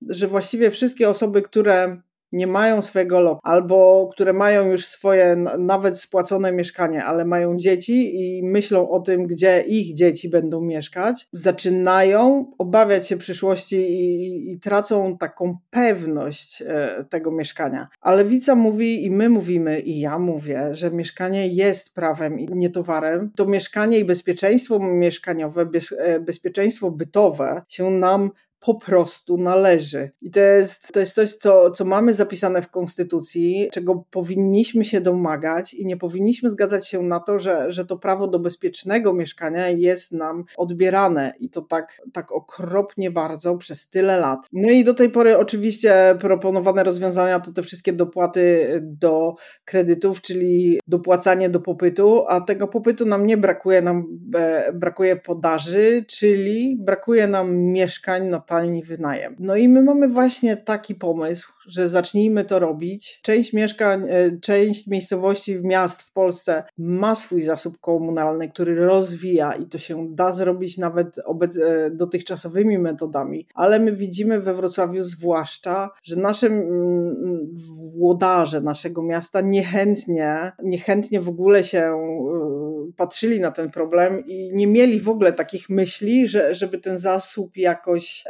że 0.09 0.27
właściwie 0.27 0.71
wszystkie 0.71 1.09
osoby, 1.09 1.41
które 1.41 1.97
nie 2.35 2.47
mają 2.47 2.81
swojego 2.81 3.19
lokum, 3.19 3.39
albo 3.43 4.09
które 4.11 4.33
mają 4.33 4.71
już 4.71 4.85
swoje 4.85 5.35
nawet 5.59 5.99
spłacone 5.99 6.51
mieszkanie, 6.51 7.03
ale 7.03 7.25
mają 7.25 7.57
dzieci 7.57 8.19
i 8.19 8.43
myślą 8.43 8.89
o 8.89 8.99
tym, 8.99 9.27
gdzie 9.27 9.61
ich 9.67 9.93
dzieci 9.93 10.29
będą 10.29 10.61
mieszkać, 10.61 11.27
zaczynają 11.33 12.51
obawiać 12.57 13.07
się 13.07 13.17
przyszłości 13.17 13.77
i, 13.77 14.51
i 14.51 14.59
tracą 14.59 15.17
taką 15.17 15.57
pewność 15.69 16.61
e, 16.61 17.05
tego 17.09 17.31
mieszkania. 17.31 17.87
A 18.01 18.15
lewica 18.15 18.55
mówi 18.55 19.05
i 19.05 19.11
my 19.11 19.29
mówimy, 19.29 19.79
i 19.79 19.99
ja 19.99 20.19
mówię, 20.19 20.69
że 20.71 20.91
mieszkanie 20.91 21.47
jest 21.47 21.95
prawem 21.95 22.39
i 22.39 22.47
nie 22.51 22.69
towarem. 22.69 23.31
To 23.35 23.45
mieszkanie 23.45 23.99
i 23.99 24.05
bezpieczeństwo 24.05 24.79
mieszkaniowe, 24.79 25.69
e, 25.97 26.19
bezpieczeństwo 26.19 26.91
bytowe 26.91 27.61
się 27.67 27.89
nam 27.89 28.31
po 28.65 28.75
prostu 28.75 29.37
należy. 29.37 30.11
I 30.21 30.31
to 30.31 30.39
jest, 30.39 30.93
to 30.93 30.99
jest 30.99 31.15
coś, 31.15 31.33
co, 31.33 31.71
co 31.71 31.85
mamy 31.85 32.13
zapisane 32.13 32.61
w 32.61 32.69
Konstytucji, 32.69 33.69
czego 33.71 34.05
powinniśmy 34.11 34.85
się 34.85 35.01
domagać 35.01 35.73
i 35.73 35.85
nie 35.85 35.97
powinniśmy 35.97 36.49
zgadzać 36.49 36.87
się 36.87 37.01
na 37.01 37.19
to, 37.19 37.39
że, 37.39 37.71
że 37.71 37.85
to 37.85 37.97
prawo 37.97 38.27
do 38.27 38.39
bezpiecznego 38.39 39.13
mieszkania 39.13 39.69
jest 39.69 40.11
nam 40.11 40.43
odbierane 40.57 41.33
i 41.39 41.49
to 41.49 41.61
tak, 41.61 42.01
tak 42.13 42.31
okropnie 42.31 43.11
bardzo 43.11 43.57
przez 43.57 43.89
tyle 43.89 44.17
lat. 44.19 44.47
No 44.53 44.69
i 44.69 44.83
do 44.83 44.93
tej 44.93 45.09
pory 45.09 45.37
oczywiście 45.37 46.15
proponowane 46.19 46.83
rozwiązania 46.83 47.39
to 47.39 47.53
te 47.53 47.61
wszystkie 47.61 47.93
dopłaty 47.93 48.69
do 48.83 49.35
kredytów, 49.65 50.21
czyli 50.21 50.79
dopłacanie 50.87 51.49
do 51.49 51.59
popytu, 51.59 52.25
a 52.27 52.41
tego 52.41 52.67
popytu 52.67 53.05
nam 53.05 53.27
nie 53.27 53.37
brakuje, 53.37 53.81
nam 53.81 54.05
e, 54.35 54.73
brakuje 54.73 55.15
podaży, 55.15 56.05
czyli 56.07 56.77
brakuje 56.79 57.27
nam 57.27 57.55
mieszkań 57.57 58.27
na 58.27 58.39
tani 58.55 58.83
wynajem. 58.83 59.35
No 59.39 59.55
i 59.55 59.69
my 59.69 59.81
mamy 59.81 60.07
właśnie 60.07 60.57
taki 60.57 60.95
pomysł, 60.95 61.53
że 61.67 61.89
zacznijmy 61.89 62.45
to 62.45 62.59
robić. 62.59 63.19
Część 63.21 63.53
mieszkań, 63.53 64.05
e, 64.09 64.39
część 64.41 64.87
miejscowości 64.87 65.57
w 65.57 65.63
miast 65.63 66.01
w 66.01 66.13
Polsce 66.13 66.63
ma 66.77 67.15
swój 67.15 67.41
zasób 67.41 67.77
komunalny, 67.81 68.49
który 68.49 68.75
rozwija 68.75 69.53
i 69.53 69.65
to 69.65 69.77
się 69.77 70.07
da 70.15 70.31
zrobić 70.31 70.77
nawet 70.77 71.17
e, 71.17 71.91
dotychczasowymi 71.91 72.79
metodami, 72.79 73.47
ale 73.53 73.79
my 73.79 73.91
widzimy 73.91 74.41
we 74.41 74.53
Wrocławiu 74.53 75.03
zwłaszcza, 75.03 75.89
że 76.03 76.15
nasze 76.15 76.47
mm, 76.47 77.55
włodarze 77.93 78.61
naszego 78.61 79.03
miasta 79.03 79.41
niechętnie, 79.41 80.51
niechętnie 80.63 81.21
w 81.21 81.29
ogóle 81.29 81.63
się 81.63 81.79
e, 81.79 82.91
patrzyli 82.97 83.39
na 83.39 83.51
ten 83.51 83.71
problem 83.71 84.25
i 84.27 84.51
nie 84.53 84.67
mieli 84.67 84.99
w 84.99 85.09
ogóle 85.09 85.33
takich 85.33 85.69
myśli, 85.69 86.27
że, 86.27 86.55
żeby 86.55 86.77
ten 86.77 86.97
zasób 86.97 87.57
jakoś 87.57 88.23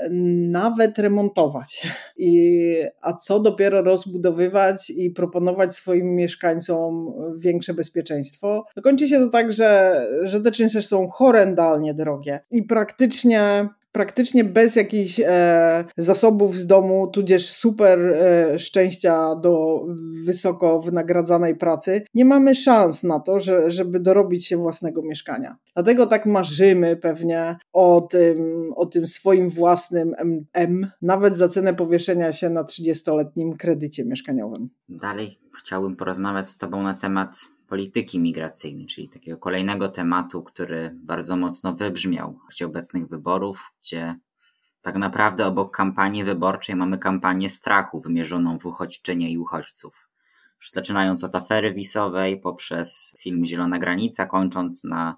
nawet 0.50 0.98
remontować. 0.98 1.88
I, 2.18 2.66
a 3.02 3.14
co 3.26 3.40
dopiero 3.40 3.82
rozbudowywać 3.82 4.90
i 4.90 5.12
proponować 5.12 5.76
swoim 5.76 6.16
mieszkańcom 6.16 7.14
większe 7.38 7.74
bezpieczeństwo. 7.74 8.66
Kończy 8.84 9.08
się 9.08 9.20
to 9.20 9.30
tak, 9.30 9.54
że, 9.54 10.02
że 10.24 10.42
te 10.42 10.52
czynsze 10.52 10.82
są 10.82 11.08
horrendalnie 11.08 11.94
drogie 11.94 12.40
i 12.52 12.64
praktycznie 12.64 13.70
praktycznie 13.96 14.44
bez 14.44 14.76
jakichś 14.76 15.20
e, 15.20 15.86
zasobów 15.98 16.58
z 16.58 16.68
domu, 16.68 17.08
tudzież 17.08 17.50
super 17.50 18.00
e, 18.00 18.60
szczęścia 18.60 19.36
do 19.36 19.86
wysoko 20.26 20.80
wynagradzanej 20.80 21.56
pracy, 21.56 22.06
nie 22.14 22.26
mamy 22.26 22.56
szans 22.56 23.04
na 23.04 23.20
to, 23.20 23.40
że, 23.40 23.72
żeby 23.72 24.00
dorobić 24.00 24.46
się 24.48 24.58
własnego 24.58 25.02
mieszkania. 25.02 25.58
Dlatego 25.74 26.08
tak 26.08 26.26
marzymy 26.26 26.98
pewnie 26.98 27.58
o 27.74 28.08
tym, 28.10 28.70
o 28.76 28.86
tym 28.86 29.08
swoim 29.08 29.50
własnym 29.50 30.16
M, 30.54 30.92
nawet 31.02 31.38
za 31.38 31.48
cenę 31.48 31.74
powieszenia 31.74 32.32
się 32.32 32.50
na 32.50 32.64
30-letnim 32.64 33.56
kredycie 33.58 34.06
mieszkaniowym. 34.06 34.70
Dalej 34.90 35.40
chciałbym 35.60 35.96
porozmawiać 35.96 36.48
z 36.48 36.58
Tobą 36.58 36.84
na 36.84 36.94
temat 36.94 37.55
polityki 37.68 38.20
migracyjnej, 38.20 38.86
czyli 38.86 39.10
takiego 39.10 39.38
kolejnego 39.38 39.90
tematu, 39.90 40.44
który 40.44 40.92
bardzo 40.94 41.36
mocno 41.36 41.74
wybrzmiał 41.74 42.40
w 42.44 42.50
czasie 42.50 42.66
obecnych 42.66 43.08
wyborów, 43.08 43.72
gdzie 43.82 44.16
tak 44.82 44.96
naprawdę 44.96 45.46
obok 45.46 45.76
kampanii 45.76 46.24
wyborczej 46.24 46.76
mamy 46.76 46.98
kampanię 46.98 47.50
strachu 47.50 48.02
wymierzoną 48.02 48.60
w 48.60 48.66
uchodźczynie 48.66 49.32
i 49.32 49.38
uchodźców. 49.38 50.10
Zaczynając 50.72 51.24
od 51.24 51.36
afery 51.36 51.74
wisowej, 51.74 52.40
poprzez 52.40 53.18
film 53.20 53.46
Zielona 53.46 53.80
Granica, 53.80 54.26
kończąc 54.26 54.84
na 54.84 55.18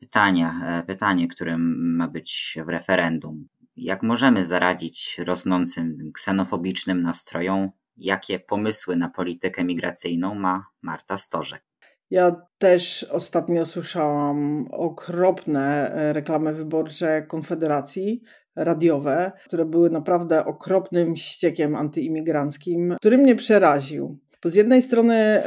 pytania, 0.00 0.60
e, 0.64 0.82
pytanie, 0.82 1.28
którym 1.28 1.94
ma 1.96 2.08
być 2.08 2.58
w 2.66 2.68
referendum. 2.68 3.48
Jak 3.76 4.02
możemy 4.02 4.44
zaradzić 4.44 5.18
rosnącym 5.18 6.12
ksenofobicznym 6.14 7.02
nastrojom? 7.02 7.70
Jakie 7.96 8.40
pomysły 8.40 8.96
na 8.96 9.08
politykę 9.08 9.64
migracyjną 9.64 10.34
ma 10.34 10.66
Marta 10.82 11.18
Storzek? 11.18 11.62
Ja 12.10 12.36
też 12.58 13.04
ostatnio 13.04 13.64
słyszałam 13.64 14.68
okropne 14.70 15.90
e, 15.94 16.12
reklamy 16.12 16.52
wyborcze 16.52 17.22
Konfederacji 17.22 18.22
radiowe, 18.56 19.32
które 19.46 19.64
były 19.64 19.90
naprawdę 19.90 20.44
okropnym 20.44 21.16
ściekiem 21.16 21.74
antyimigranckim, 21.74 22.96
który 22.98 23.18
mnie 23.18 23.34
przeraził. 23.34 24.18
Bo 24.42 24.50
z 24.50 24.54
jednej 24.54 24.82
strony, 24.82 25.42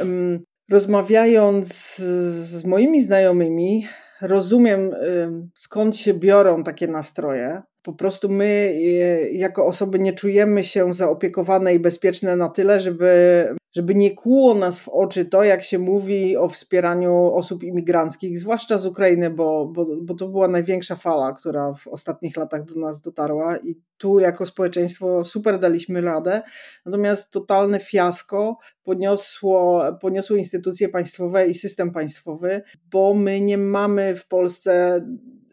rozmawiając 0.70 1.96
z 1.96 2.64
moimi 2.64 3.02
znajomymi, 3.02 3.86
rozumiem 4.20 4.90
skąd 5.54 5.96
się 5.96 6.14
biorą 6.14 6.64
takie 6.64 6.88
nastroje. 6.88 7.62
Po 7.82 7.92
prostu 7.92 8.28
my, 8.28 8.80
jako 9.32 9.66
osoby, 9.66 9.98
nie 9.98 10.12
czujemy 10.12 10.64
się 10.64 10.94
zaopiekowane 10.94 11.74
i 11.74 11.80
bezpieczne 11.80 12.36
na 12.36 12.48
tyle, 12.48 12.80
żeby 12.80 13.46
żeby 13.72 13.94
nie 13.94 14.14
kłuło 14.14 14.54
nas 14.54 14.80
w 14.80 14.88
oczy 14.88 15.24
to, 15.24 15.44
jak 15.44 15.62
się 15.62 15.78
mówi 15.78 16.36
o 16.36 16.48
wspieraniu 16.48 17.14
osób 17.34 17.62
imigranckich, 17.62 18.38
zwłaszcza 18.38 18.78
z 18.78 18.86
Ukrainy, 18.86 19.30
bo, 19.30 19.66
bo, 19.66 19.86
bo 20.02 20.14
to 20.14 20.28
była 20.28 20.48
największa 20.48 20.96
fala, 20.96 21.32
która 21.32 21.74
w 21.74 21.88
ostatnich 21.88 22.36
latach 22.36 22.64
do 22.64 22.80
nas 22.80 23.00
dotarła 23.00 23.58
i 23.58 23.76
tu 23.98 24.18
jako 24.18 24.46
społeczeństwo 24.46 25.24
super 25.24 25.58
daliśmy 25.58 26.00
radę, 26.00 26.42
natomiast 26.86 27.30
totalne 27.30 27.80
fiasko 27.80 28.58
poniosło, 28.82 29.82
poniosło 30.00 30.36
instytucje 30.36 30.88
państwowe 30.88 31.46
i 31.46 31.54
system 31.54 31.90
państwowy, 31.90 32.62
bo 32.92 33.14
my 33.14 33.40
nie 33.40 33.58
mamy 33.58 34.16
w 34.16 34.28
Polsce 34.28 35.00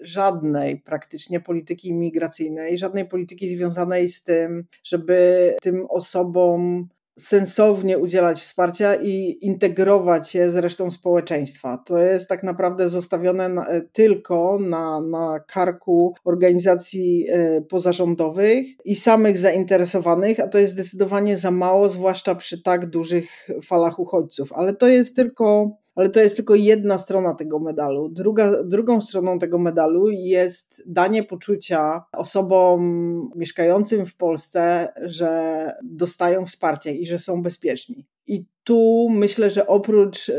żadnej 0.02 0.78
praktycznie 0.78 1.40
polityki 1.40 1.90
imigracyjnej, 1.90 2.78
żadnej 2.78 3.06
polityki 3.06 3.50
związanej 3.50 4.10
z 4.10 4.24
tym, 4.24 4.66
żeby 4.84 5.56
tym 5.62 5.86
osobom 5.90 6.88
sensownie 7.20 7.98
udzielać 7.98 8.40
wsparcia 8.40 8.96
i 8.96 9.38
integrować 9.42 10.36
je 10.36 10.50
z 10.50 10.56
resztą 10.56 10.92
społeczeństwa. 10.92 11.78
To 11.86 11.98
jest 11.98 12.30
tak 12.30 12.44
naprawdę 12.44 12.90
zostawione 12.90 13.50
na, 13.50 13.68
tylko 13.92 14.60
na, 14.60 15.02
na 15.02 15.40
karku 15.40 16.16
organizacji 16.26 17.26
e, 17.30 17.62
pozarządowych 17.62 18.68
i 18.86 18.96
samych 18.96 19.38
zainteresowanych, 19.38 20.40
a 20.40 20.48
to 20.48 20.60
jest 20.60 20.74
zdecydowanie 20.74 21.38
za 21.38 21.52
mało, 21.52 21.90
zwłaszcza 21.90 22.36
przy 22.36 22.62
tak 22.62 22.90
dużych 22.90 23.50
falach 23.66 24.00
uchodźców. 24.00 24.54
Ale 24.54 24.74
to 24.74 24.88
jest 24.88 25.16
tylko 25.16 25.72
ale 25.98 26.10
to 26.10 26.20
jest 26.20 26.36
tylko 26.36 26.56
jedna 26.56 26.98
strona 26.98 27.34
tego 27.34 27.60
medalu. 27.60 28.10
Druga, 28.10 28.64
drugą 28.64 29.02
stroną 29.02 29.40
tego 29.40 29.60
medalu 29.60 30.10
jest 30.10 30.84
danie 30.86 31.24
poczucia 31.24 32.04
osobom 32.12 33.30
mieszkającym 33.36 34.06
w 34.06 34.16
Polsce, 34.16 34.94
że 35.02 35.72
dostają 35.84 36.46
wsparcie 36.46 36.94
i 36.94 37.06
że 37.06 37.20
są 37.20 37.42
bezpieczni. 37.42 38.06
I 38.28 38.46
tu 38.64 39.10
myślę, 39.12 39.50
że 39.50 39.68
oprócz 39.68 40.30
e, 40.30 40.34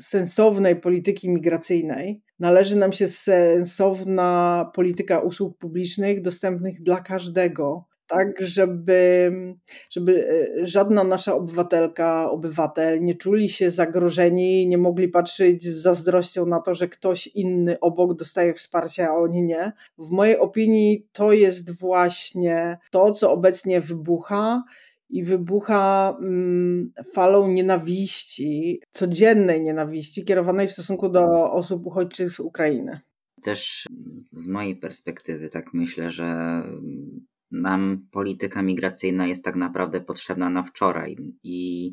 sensownej 0.00 0.76
polityki 0.76 1.30
migracyjnej, 1.30 2.22
należy 2.38 2.76
nam 2.76 2.92
się 2.92 3.08
sensowna 3.08 4.70
polityka 4.74 5.20
usług 5.20 5.58
publicznych 5.58 6.22
dostępnych 6.22 6.82
dla 6.82 7.00
każdego, 7.00 7.84
tak, 8.06 8.28
żeby, 8.40 9.32
żeby 9.90 10.28
e, 10.28 10.66
żadna 10.66 11.04
nasza 11.04 11.34
obywatelka, 11.34 12.30
obywatel 12.30 13.04
nie 13.04 13.14
czuli 13.14 13.48
się 13.48 13.70
zagrożeni, 13.70 14.66
nie 14.66 14.78
mogli 14.78 15.08
patrzeć 15.08 15.64
z 15.64 15.82
zazdrością 15.82 16.46
na 16.46 16.60
to, 16.60 16.74
że 16.74 16.88
ktoś 16.88 17.26
inny 17.26 17.80
obok 17.80 18.14
dostaje 18.14 18.54
wsparcie, 18.54 19.08
a 19.08 19.14
oni 19.14 19.42
nie. 19.42 19.72
W 19.98 20.10
mojej 20.10 20.38
opinii 20.38 21.06
to 21.12 21.32
jest 21.32 21.80
właśnie 21.80 22.78
to, 22.90 23.10
co 23.10 23.32
obecnie 23.32 23.80
wybucha 23.80 24.62
i 25.10 25.22
wybucha 25.22 26.16
mm, 26.20 26.92
falą 27.12 27.48
nienawiści, 27.48 28.80
codziennej 28.92 29.62
nienawiści 29.62 30.24
kierowanej 30.24 30.68
w 30.68 30.72
stosunku 30.72 31.08
do 31.08 31.52
osób 31.52 31.86
uchodźczych 31.86 32.30
z 32.30 32.40
Ukrainy. 32.40 33.00
Też 33.42 33.86
z 34.32 34.46
mojej 34.46 34.76
perspektywy 34.76 35.48
tak 35.48 35.74
myślę, 35.74 36.10
że 36.10 36.62
nam 37.54 38.06
polityka 38.10 38.62
migracyjna 38.62 39.26
jest 39.26 39.44
tak 39.44 39.56
naprawdę 39.56 40.00
potrzebna 40.00 40.50
na 40.50 40.62
wczoraj 40.62 41.16
i 41.42 41.90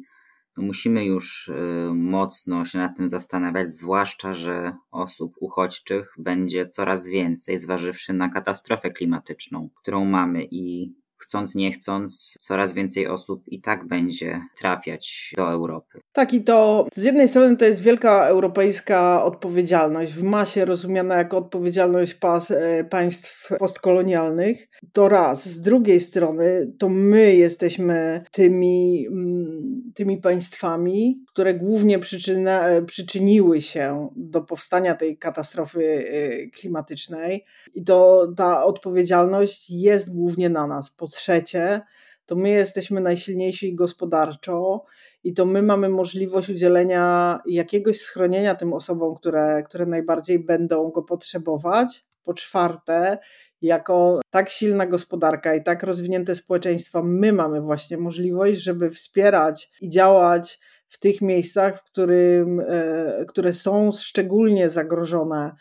musimy 0.57 1.05
już 1.05 1.47
y, 1.47 1.53
mocno 1.95 2.65
się 2.65 2.77
nad 2.77 2.97
tym 2.97 3.09
zastanawiać, 3.09 3.71
zwłaszcza, 3.71 4.33
że 4.33 4.75
osób 4.91 5.33
uchodźczych 5.39 6.13
będzie 6.17 6.67
coraz 6.67 7.07
więcej, 7.07 7.57
zważywszy 7.57 8.13
na 8.13 8.29
katastrofę 8.29 8.91
klimatyczną, 8.91 9.69
którą 9.75 10.05
mamy 10.05 10.47
i 10.51 10.93
chcąc 11.21 11.55
nie 11.55 11.71
chcąc, 11.71 12.37
coraz 12.41 12.73
więcej 12.73 13.07
osób 13.07 13.43
i 13.47 13.61
tak 13.61 13.87
będzie 13.87 14.41
trafiać 14.57 15.33
do 15.37 15.51
Europy. 15.51 15.99
Tak, 16.13 16.33
i 16.33 16.43
to 16.43 16.87
z 16.95 17.03
jednej 17.03 17.27
strony 17.27 17.57
to 17.57 17.65
jest 17.65 17.81
wielka 17.81 18.25
europejska 18.25 19.23
odpowiedzialność, 19.23 20.13
w 20.13 20.23
masie 20.23 20.65
rozumiana 20.65 21.15
jako 21.15 21.37
odpowiedzialność 21.37 22.13
pas, 22.13 22.51
e, 22.51 22.83
państw 22.83 23.49
postkolonialnych. 23.59 24.67
To 24.93 25.09
raz. 25.09 25.49
Z 25.49 25.61
drugiej 25.61 26.01
strony 26.01 26.71
to 26.79 26.89
my 26.89 27.35
jesteśmy 27.35 28.23
tymi, 28.31 29.07
mm, 29.07 29.91
tymi 29.95 30.17
państwami, 30.17 31.23
które 31.27 31.53
głównie 31.53 31.99
przyczyna, 31.99 32.67
e, 32.67 32.81
przyczyniły 32.81 33.61
się 33.61 34.09
do 34.15 34.41
powstania 34.41 34.95
tej 34.95 35.17
katastrofy 35.17 36.05
e, 36.07 36.47
klimatycznej. 36.47 37.45
I 37.73 37.83
to 37.83 38.27
ta 38.37 38.65
odpowiedzialność 38.65 39.69
jest 39.69 40.13
głównie 40.13 40.49
na 40.49 40.67
nas. 40.67 40.89
Po 40.89 41.07
trzecie, 41.11 41.81
to 42.25 42.35
my 42.35 42.49
jesteśmy 42.49 43.01
najsilniejsi 43.01 43.75
gospodarczo 43.75 44.85
i 45.23 45.33
to 45.33 45.45
my 45.45 45.61
mamy 45.61 45.89
możliwość 45.89 46.49
udzielenia 46.49 47.39
jakiegoś 47.45 47.99
schronienia 47.99 48.55
tym 48.55 48.73
osobom, 48.73 49.15
które, 49.15 49.63
które 49.63 49.85
najbardziej 49.85 50.39
będą 50.39 50.91
go 50.91 51.01
potrzebować. 51.03 52.05
Po 52.23 52.33
czwarte, 52.33 53.17
jako 53.61 54.19
tak 54.29 54.49
silna 54.49 54.85
gospodarka 54.85 55.55
i 55.55 55.63
tak 55.63 55.83
rozwinięte 55.83 56.35
społeczeństwa, 56.35 57.03
my 57.03 57.33
mamy 57.33 57.61
właśnie 57.61 57.97
możliwość, 57.97 58.61
żeby 58.61 58.89
wspierać 58.89 59.71
i 59.81 59.89
działać 59.89 60.59
w 60.87 60.99
tych 60.99 61.21
miejscach, 61.21 61.77
w 61.77 61.83
którym, 61.83 62.59
e, 62.59 63.25
które 63.27 63.53
są 63.53 63.91
szczególnie 63.91 64.69
zagrożone 64.69 65.51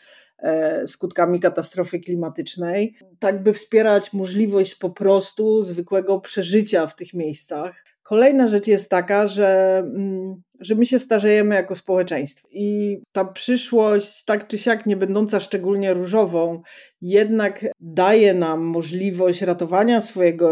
skutkami 0.87 1.41
katastrofy 1.41 2.01
klimatycznej, 2.01 2.95
tak 3.19 3.43
by 3.43 3.53
wspierać 3.53 4.13
możliwość 4.13 4.75
po 4.75 4.91
prostu 4.91 5.63
zwykłego 5.63 6.21
przeżycia 6.21 6.87
w 6.87 6.97
tych 6.97 7.15
miejscach. 7.15 7.85
Kolejna 8.03 8.49
rzecz 8.49 8.67
jest 8.67 8.91
taka, 8.91 9.29
że, 9.29 9.79
mm, 9.79 10.43
że 10.61 10.75
my 10.75 10.87
się 10.87 10.99
starzejemy 10.99 11.55
jako 11.55 11.75
społeczeństwo 11.75 12.49
i 12.53 12.99
ta 13.13 13.25
przyszłość, 13.25 14.25
tak 14.25 14.47
czy 14.47 14.59
siak, 14.59 14.87
nie 14.87 14.97
będąca 14.97 15.41
szczególnie 15.41 15.95
różową, 15.95 16.63
jednak 17.01 17.67
daje 17.81 18.35
nam 18.35 18.61
możliwość 18.61 19.43
ratowania 19.43 20.01
swojego 20.01 20.51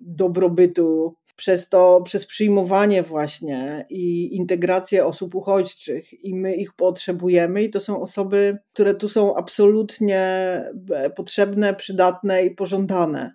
dobrobytu 0.00 1.14
przez 1.36 1.68
to, 1.68 2.00
przez 2.04 2.26
przyjmowanie 2.26 3.02
właśnie 3.02 3.86
i 3.90 4.36
integrację 4.36 5.06
osób 5.06 5.34
uchodźczych 5.34 6.24
i 6.24 6.34
my 6.34 6.54
ich 6.54 6.72
potrzebujemy 6.72 7.62
i 7.62 7.70
to 7.70 7.80
są 7.80 8.00
osoby, 8.00 8.58
które 8.72 8.94
tu 8.94 9.08
są 9.08 9.36
absolutnie 9.36 10.20
e, 10.90 11.10
potrzebne, 11.10 11.74
przydatne 11.74 12.44
i 12.44 12.50
pożądane. 12.50 13.34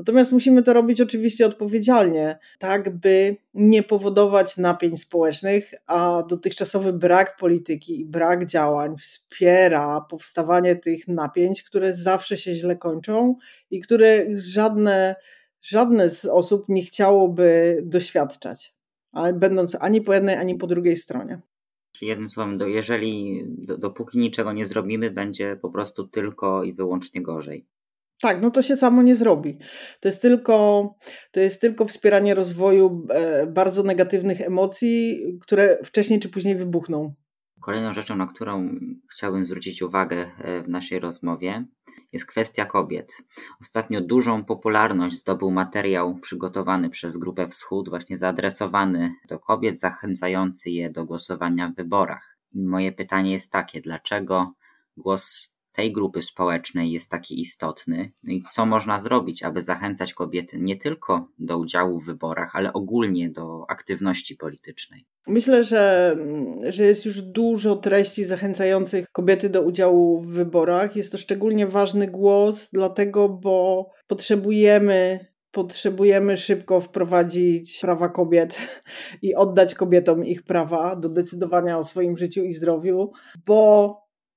Natomiast 0.00 0.32
musimy 0.32 0.62
to 0.62 0.72
robić 0.72 1.00
oczywiście 1.00 1.46
odpowiedzialnie, 1.46 2.38
tak 2.58 2.96
by 2.96 3.36
nie 3.54 3.82
powodować 3.82 4.56
napięć 4.56 5.00
społecznych, 5.00 5.74
a 5.86 6.22
dotychczasowy 6.28 6.92
brak 6.92 7.36
polityki 7.36 8.00
i 8.00 8.04
brak 8.04 8.46
działań 8.46 8.96
wspiera 8.96 10.00
powstawanie 10.00 10.76
tych 10.76 11.08
napięć, 11.08 11.62
które 11.62 11.94
zawsze 11.94 12.36
się 12.36 12.52
źle 12.52 12.76
kończą 12.76 13.34
i 13.70 13.80
które 13.80 14.26
żadne 14.34 15.16
żadne 15.62 16.10
z 16.10 16.24
osób 16.24 16.64
nie 16.68 16.82
chciałoby 16.82 17.80
doświadczać, 17.84 18.74
ale 19.12 19.32
będąc 19.32 19.76
ani 19.80 20.00
po 20.00 20.14
jednej, 20.14 20.36
ani 20.36 20.54
po 20.54 20.66
drugiej 20.66 20.96
stronie. 20.96 21.40
Jednym 22.02 22.28
słowem, 22.28 22.58
do, 22.58 22.66
jeżeli 22.66 23.44
do, 23.46 23.78
dopóki 23.78 24.18
niczego 24.18 24.52
nie 24.52 24.66
zrobimy, 24.66 25.10
będzie 25.10 25.56
po 25.56 25.70
prostu 25.70 26.08
tylko 26.08 26.64
i 26.64 26.72
wyłącznie 26.72 27.22
gorzej. 27.22 27.66
Tak, 28.20 28.42
no 28.42 28.50
to 28.50 28.62
się 28.62 28.76
samo 28.76 29.02
nie 29.02 29.14
zrobi. 29.14 29.58
To 30.00 30.08
jest 30.08 30.22
tylko, 30.22 30.84
to 31.30 31.40
jest 31.40 31.60
tylko 31.60 31.84
wspieranie 31.84 32.34
rozwoju 32.34 33.06
e, 33.10 33.46
bardzo 33.46 33.82
negatywnych 33.82 34.40
emocji, 34.40 35.24
które 35.40 35.78
wcześniej 35.84 36.20
czy 36.20 36.28
później 36.28 36.54
wybuchną. 36.54 37.14
Kolejną 37.60 37.94
rzeczą, 37.94 38.16
na 38.16 38.26
którą 38.26 38.74
chciałbym 39.12 39.44
zwrócić 39.44 39.82
uwagę 39.82 40.30
e, 40.38 40.62
w 40.62 40.68
naszej 40.68 41.00
rozmowie, 41.00 41.64
jest 42.12 42.26
kwestia 42.26 42.64
kobiet. 42.66 43.22
Ostatnio 43.60 44.00
dużą 44.00 44.44
popularność 44.44 45.16
zdobył 45.16 45.50
materiał 45.50 46.14
przygotowany 46.14 46.90
przez 46.90 47.16
Grupę 47.16 47.48
Wschód, 47.48 47.88
właśnie 47.88 48.18
zaadresowany 48.18 49.14
do 49.28 49.38
kobiet, 49.38 49.80
zachęcający 49.80 50.70
je 50.70 50.90
do 50.90 51.04
głosowania 51.04 51.68
w 51.68 51.74
wyborach. 51.74 52.38
I 52.52 52.62
moje 52.62 52.92
pytanie 52.92 53.32
jest 53.32 53.52
takie: 53.52 53.80
dlaczego 53.80 54.52
głos 54.96 55.54
tej 55.80 55.92
grupy 55.92 56.22
społecznej 56.22 56.92
jest 56.92 57.10
taki 57.10 57.40
istotny 57.40 58.12
no 58.24 58.32
i 58.32 58.42
co 58.42 58.66
można 58.66 58.98
zrobić, 58.98 59.42
aby 59.42 59.62
zachęcać 59.62 60.14
kobiety 60.14 60.58
nie 60.58 60.76
tylko 60.76 61.28
do 61.38 61.58
udziału 61.58 62.00
w 62.00 62.06
wyborach, 62.06 62.56
ale 62.56 62.72
ogólnie 62.72 63.30
do 63.30 63.64
aktywności 63.68 64.36
politycznej? 64.36 65.04
Myślę, 65.26 65.64
że, 65.64 66.16
że 66.68 66.84
jest 66.84 67.04
już 67.06 67.22
dużo 67.22 67.76
treści 67.76 68.24
zachęcających 68.24 69.06
kobiety 69.12 69.48
do 69.48 69.62
udziału 69.62 70.20
w 70.20 70.26
wyborach. 70.26 70.96
Jest 70.96 71.12
to 71.12 71.18
szczególnie 71.18 71.66
ważny 71.66 72.08
głos, 72.08 72.68
dlatego, 72.72 73.28
bo 73.28 73.86
potrzebujemy 74.06 75.26
potrzebujemy 75.50 76.36
szybko 76.36 76.80
wprowadzić 76.80 77.78
prawa 77.80 78.08
kobiet 78.08 78.58
i 79.22 79.34
oddać 79.34 79.74
kobietom 79.74 80.24
ich 80.24 80.42
prawa 80.42 80.96
do 80.96 81.08
decydowania 81.08 81.78
o 81.78 81.84
swoim 81.84 82.16
życiu 82.16 82.44
i 82.44 82.52
zdrowiu, 82.52 83.12
bo 83.46 83.96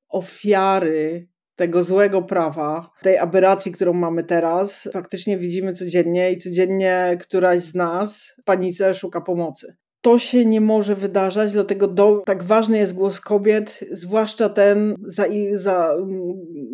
ofiary 0.10 1.33
tego 1.56 1.84
złego 1.84 2.22
prawa, 2.22 2.90
tej 3.02 3.18
aberracji, 3.18 3.72
którą 3.72 3.94
mamy 3.94 4.24
teraz, 4.24 4.90
praktycznie 4.92 5.38
widzimy 5.38 5.74
codziennie 5.74 6.32
i 6.32 6.38
codziennie 6.38 7.18
któraś 7.22 7.64
z 7.64 7.76
nas 7.76 8.34
w 8.42 8.44
panice 8.44 8.94
szuka 8.94 9.22
pomocy 9.22 9.76
to 10.04 10.20
się 10.20 10.46
nie 10.46 10.62
może 10.62 10.96
wydarzać, 10.96 11.52
dlatego 11.52 11.88
do, 11.88 12.24
tak 12.26 12.44
ważny 12.44 12.78
jest 12.78 12.94
głos 12.94 13.20
kobiet, 13.20 13.80
zwłaszcza 13.92 14.50
ten 14.50 14.96
za, 15.08 15.26
za, 15.54 15.96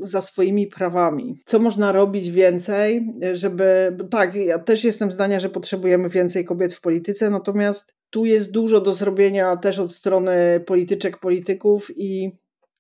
za 0.04 0.22
swoimi 0.22 0.68
prawami. 0.68 1.36
Co 1.46 1.60
można 1.60 1.92
robić 1.92 2.32
więcej, 2.32 3.14
żeby. 3.34 3.98
Tak, 4.12 4.36
ja 4.36 4.60
też 4.60 4.84
jestem 4.84 5.12
zdania, 5.12 5.40
że 5.40 5.50
potrzebujemy 5.50 6.10
więcej 6.10 6.46
kobiet 6.46 6.74
w 6.74 6.82
polityce, 6.82 7.30
natomiast 7.30 7.96
tu 8.10 8.26
jest 8.26 8.52
dużo 8.52 8.82
do 8.82 8.94
zrobienia 8.94 9.58
też 9.58 9.80
od 9.80 9.94
strony 9.94 10.64
polityczek, 10.66 11.18
polityków 11.18 11.92
i 11.98 12.32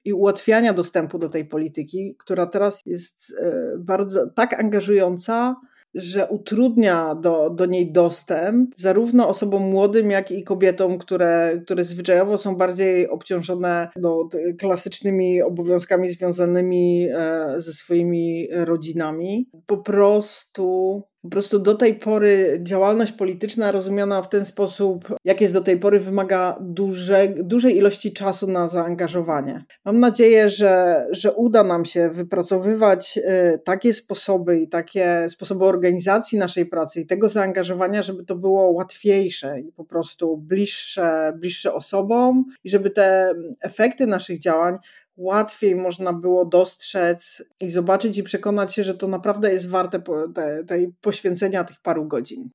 i 0.05 0.13
ułatwiania 0.13 0.73
dostępu 0.73 1.19
do 1.19 1.29
tej 1.29 1.45
polityki, 1.45 2.15
która 2.19 2.45
teraz 2.45 2.81
jest 2.85 3.35
e, 3.41 3.51
bardzo 3.77 4.27
tak 4.35 4.59
angażująca, 4.59 5.55
że 5.95 6.27
utrudnia 6.27 7.15
do, 7.15 7.49
do 7.49 7.65
niej 7.65 7.91
dostęp 7.91 8.73
zarówno 8.77 9.29
osobom 9.29 9.63
młodym, 9.63 10.11
jak 10.11 10.31
i 10.31 10.43
kobietom, 10.43 10.97
które, 10.97 11.61
które 11.65 11.83
zwyczajowo 11.83 12.37
są 12.37 12.55
bardziej 12.55 13.09
obciążone 13.09 13.89
no, 13.95 14.29
klasycznymi 14.59 15.41
obowiązkami 15.41 16.09
związanymi 16.09 17.07
e, 17.13 17.53
ze 17.57 17.73
swoimi 17.73 18.47
rodzinami. 18.51 19.49
Po 19.65 19.77
prostu 19.77 21.03
po 21.21 21.29
prostu 21.29 21.59
do 21.59 21.75
tej 21.75 21.95
pory 21.95 22.59
działalność 22.63 23.11
polityczna 23.11 23.71
rozumiana 23.71 24.21
w 24.21 24.29
ten 24.29 24.45
sposób, 24.45 25.15
jak 25.25 25.41
jest 25.41 25.53
do 25.53 25.61
tej 25.61 25.79
pory, 25.79 25.99
wymaga 25.99 26.57
duże, 26.61 27.27
dużej 27.27 27.77
ilości 27.77 28.13
czasu 28.13 28.47
na 28.47 28.67
zaangażowanie. 28.67 29.63
Mam 29.85 29.99
nadzieję, 29.99 30.49
że, 30.49 31.05
że 31.11 31.33
uda 31.33 31.63
nam 31.63 31.85
się 31.85 32.09
wypracowywać 32.09 33.17
y, 33.17 33.59
takie 33.59 33.93
sposoby 33.93 34.59
i 34.59 34.67
takie 34.67 35.27
sposoby 35.29 35.65
organizacji 35.65 36.37
naszej 36.37 36.65
pracy 36.65 37.01
i 37.01 37.05
tego 37.05 37.29
zaangażowania, 37.29 38.01
żeby 38.01 38.25
to 38.25 38.35
było 38.35 38.69
łatwiejsze 38.71 39.59
i 39.59 39.71
po 39.71 39.85
prostu 39.85 40.37
bliższe, 40.37 41.33
bliższe 41.37 41.73
osobom 41.73 42.45
i 42.63 42.69
żeby 42.69 42.89
te 42.89 43.33
efekty 43.61 44.07
naszych 44.07 44.39
działań 44.39 44.77
łatwiej 45.19 45.75
można 45.75 46.13
było 46.13 46.45
dostrzec 46.45 47.43
i 47.59 47.69
zobaczyć 47.69 48.17
i 48.17 48.23
przekonać 48.23 48.73
się, 48.73 48.83
że 48.83 48.93
to 48.93 49.07
naprawdę 49.07 49.53
jest 49.53 49.69
warte 49.69 50.01
te, 50.35 50.63
tej 50.63 50.93
poświęcenia 51.01 51.63
tych 51.63 51.81
paru 51.81 52.05
godzin. 52.05 52.49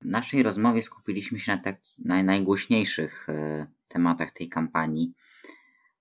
W 0.00 0.04
naszej 0.04 0.42
rozmowie 0.42 0.82
skupiliśmy 0.82 1.38
się 1.38 1.52
na, 1.52 1.62
tak, 1.62 1.76
na 2.04 2.22
najgłośniejszych 2.22 3.28
e, 3.28 3.66
tematach 3.88 4.30
tej 4.30 4.48
kampanii. 4.48 5.12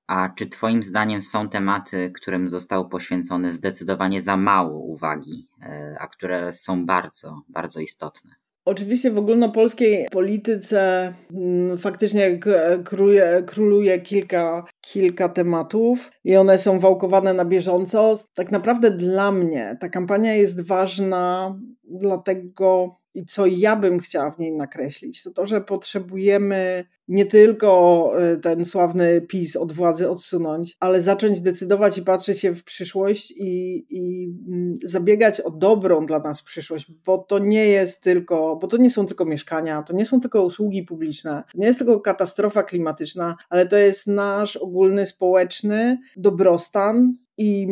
A 0.08 0.30
czy 0.30 0.47
Twoim 0.47 0.84
zdaniem 0.84 1.21
są 1.21 1.50
tematy, 1.50 2.12
którym 2.15 2.50
zostało 2.50 2.86
poświęcone 2.86 3.52
zdecydowanie 3.52 4.21
za 4.21 4.38
mało 4.38 4.80
uwagi, 4.80 5.47
e, 5.62 5.95
a 6.00 6.08
które 6.08 6.54
są 6.54 6.86
bardzo, 6.86 7.41
bardzo 7.50 7.80
istotne? 7.80 8.40
Oczywiście 8.65 9.12
w 9.12 9.17
ogólnopolskiej 9.17 10.08
polityce 10.12 11.13
mm, 11.34 11.78
faktycznie 11.78 12.39
króluje, 12.86 13.43
króluje 13.47 14.00
kilka, 14.00 14.63
kilka 14.82 15.30
tematów 15.30 16.12
i 16.24 16.36
one 16.36 16.58
są 16.58 16.80
wałkowane 16.80 17.34
na 17.34 17.45
bieżąco. 17.45 18.15
Tak 18.34 18.52
naprawdę 18.52 18.91
dla 18.91 19.32
mnie 19.32 19.78
ta 19.80 19.89
kampania 19.89 20.36
jest 20.36 20.62
ważna, 20.62 21.56
dlatego 21.99 23.01
i 23.13 23.25
co 23.25 23.45
ja 23.45 23.75
bym 23.75 23.99
chciała 23.99 24.32
w 24.32 24.39
niej 24.39 24.51
nakreślić, 24.51 25.23
to 25.23 25.32
to, 25.32 25.47
że 25.47 25.62
potrzebujemy 25.62 26.86
nie 27.08 27.25
tylko 27.25 28.12
y, 28.34 28.38
ten 28.38 28.65
sławny 28.65 29.21
PiS 29.21 29.56
od 29.56 29.71
władzy 29.71 30.10
odsunąć, 30.10 30.77
ale 30.80 31.01
zacząć 31.01 31.41
decydować 31.41 31.97
i 31.97 32.01
patrzeć 32.01 32.39
się 32.39 32.54
w 32.54 32.63
przyszłość 32.63 33.32
i, 33.32 33.86
i 33.89 34.34
mm, 34.47 34.75
zabiegać 34.84 35.41
o 35.41 35.51
dobrą 35.51 36.06
dla 36.06 36.19
nas 36.19 36.41
przyszłość, 36.41 36.91
bo 37.06 37.17
to 37.17 37.39
nie 37.39 37.67
jest 37.67 38.04
tylko, 38.04 38.56
bo 38.56 38.67
to 38.67 38.77
nie 38.77 38.91
są 38.91 39.08
tylko 39.08 39.25
mieszkania, 39.25 39.84
to 39.84 39.93
nie 39.93 40.06
są 40.06 40.19
tylko 40.19 40.43
usługi 40.43 40.84
publiczne, 40.84 41.43
to 41.51 41.58
nie 41.58 41.65
jest 41.67 41.80
tylko 41.80 41.99
katastrofa 41.99 42.63
klimatyczna, 42.63 43.36
ale 43.49 43.67
to 43.67 43.77
jest 43.77 44.08
nasz 44.08 44.58
ogólny 44.58 45.06
społeczny 45.06 45.97
dobrostan 46.17 47.17
i 47.38 47.67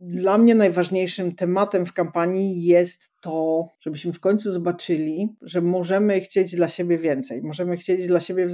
dla 0.00 0.38
mnie 0.38 0.54
najważniejszym 0.54 1.34
tematem 1.34 1.86
w 1.86 1.92
kampanii 1.92 2.64
jest 2.64 3.10
to, 3.20 3.64
żebyśmy 3.80 4.12
w 4.12 4.20
końcu 4.20 4.52
zobaczyli, 4.52 5.36
że 5.42 5.60
możemy 5.60 6.20
chcieć 6.20 6.56
dla 6.56 6.68
siebie 6.68 6.98
więcej. 6.98 7.42
Możemy 7.42 7.76
chcieć 7.76 8.06
dla 8.06 8.20
siebie 8.20 8.46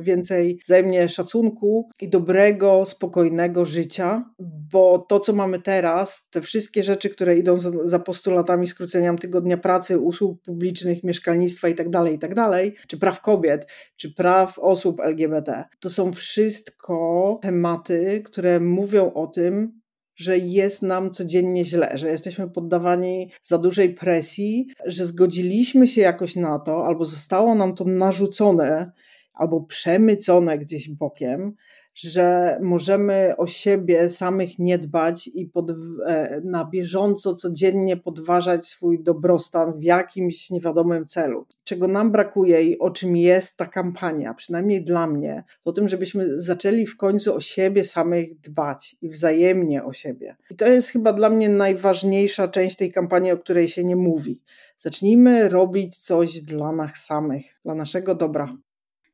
więcej 0.00 0.60
wzajemnie 0.64 1.08
szacunku 1.08 1.88
i 2.00 2.08
dobrego, 2.08 2.86
spokojnego 2.86 3.64
życia, 3.64 4.24
bo 4.72 4.98
to, 4.98 5.20
co 5.20 5.32
mamy 5.32 5.60
teraz, 5.60 6.26
te 6.30 6.40
wszystkie 6.40 6.82
rzeczy, 6.82 7.10
które 7.10 7.38
idą 7.38 7.58
za, 7.58 7.70
za 7.84 7.98
postulatami 7.98 8.66
skrócenia 8.66 9.14
tygodnia 9.14 9.58
pracy, 9.58 9.98
usług 9.98 10.42
publicznych, 10.42 11.04
mieszkalnictwa 11.04 11.68
itd., 11.68 11.90
tak 11.90 12.10
itd., 12.12 12.34
tak 12.34 12.86
czy 12.88 12.98
praw 12.98 13.20
kobiet, 13.20 13.66
czy 13.96 14.14
praw 14.14 14.58
osób 14.58 15.00
LGBT, 15.00 15.64
to 15.80 15.90
są 15.90 16.12
wszystko 16.12 17.38
tematy, 17.42 18.22
które 18.24 18.60
mówią 18.60 19.12
o 19.12 19.26
tym, 19.26 19.77
że 20.18 20.38
jest 20.38 20.82
nam 20.82 21.10
codziennie 21.10 21.64
źle, 21.64 21.90
że 21.94 22.08
jesteśmy 22.08 22.50
poddawani 22.50 23.30
za 23.42 23.58
dużej 23.58 23.94
presji, 23.94 24.68
że 24.86 25.06
zgodziliśmy 25.06 25.88
się 25.88 26.00
jakoś 26.00 26.36
na 26.36 26.58
to, 26.58 26.86
albo 26.86 27.04
zostało 27.04 27.54
nam 27.54 27.74
to 27.74 27.84
narzucone, 27.84 28.92
albo 29.34 29.60
przemycone 29.60 30.58
gdzieś 30.58 30.88
bokiem, 30.88 31.54
że 32.00 32.58
możemy 32.62 33.34
o 33.36 33.46
siebie 33.46 34.10
samych 34.10 34.58
nie 34.58 34.78
dbać 34.78 35.30
i 35.34 35.46
pod, 35.46 35.70
e, 35.70 36.40
na 36.44 36.64
bieżąco, 36.64 37.34
codziennie 37.34 37.96
podważać 37.96 38.66
swój 38.66 39.02
dobrostan 39.02 39.78
w 39.78 39.82
jakimś 39.82 40.50
niewiadomym 40.50 41.06
celu. 41.06 41.46
Czego 41.64 41.88
nam 41.88 42.12
brakuje 42.12 42.62
i 42.62 42.78
o 42.78 42.90
czym 42.90 43.16
jest 43.16 43.56
ta 43.56 43.66
kampania, 43.66 44.34
przynajmniej 44.34 44.84
dla 44.84 45.06
mnie, 45.06 45.44
to 45.64 45.70
o 45.70 45.72
tym, 45.72 45.88
żebyśmy 45.88 46.38
zaczęli 46.38 46.86
w 46.86 46.96
końcu 46.96 47.34
o 47.34 47.40
siebie 47.40 47.84
samych 47.84 48.40
dbać 48.40 48.96
i 49.02 49.08
wzajemnie 49.08 49.84
o 49.84 49.92
siebie. 49.92 50.36
I 50.50 50.56
to 50.56 50.66
jest 50.66 50.88
chyba 50.88 51.12
dla 51.12 51.30
mnie 51.30 51.48
najważniejsza 51.48 52.48
część 52.48 52.76
tej 52.76 52.92
kampanii, 52.92 53.32
o 53.32 53.38
której 53.38 53.68
się 53.68 53.84
nie 53.84 53.96
mówi. 53.96 54.40
Zacznijmy 54.78 55.48
robić 55.48 55.98
coś 55.98 56.40
dla 56.40 56.72
nas 56.72 56.96
samych, 56.96 57.44
dla 57.64 57.74
naszego 57.74 58.14
dobra 58.14 58.56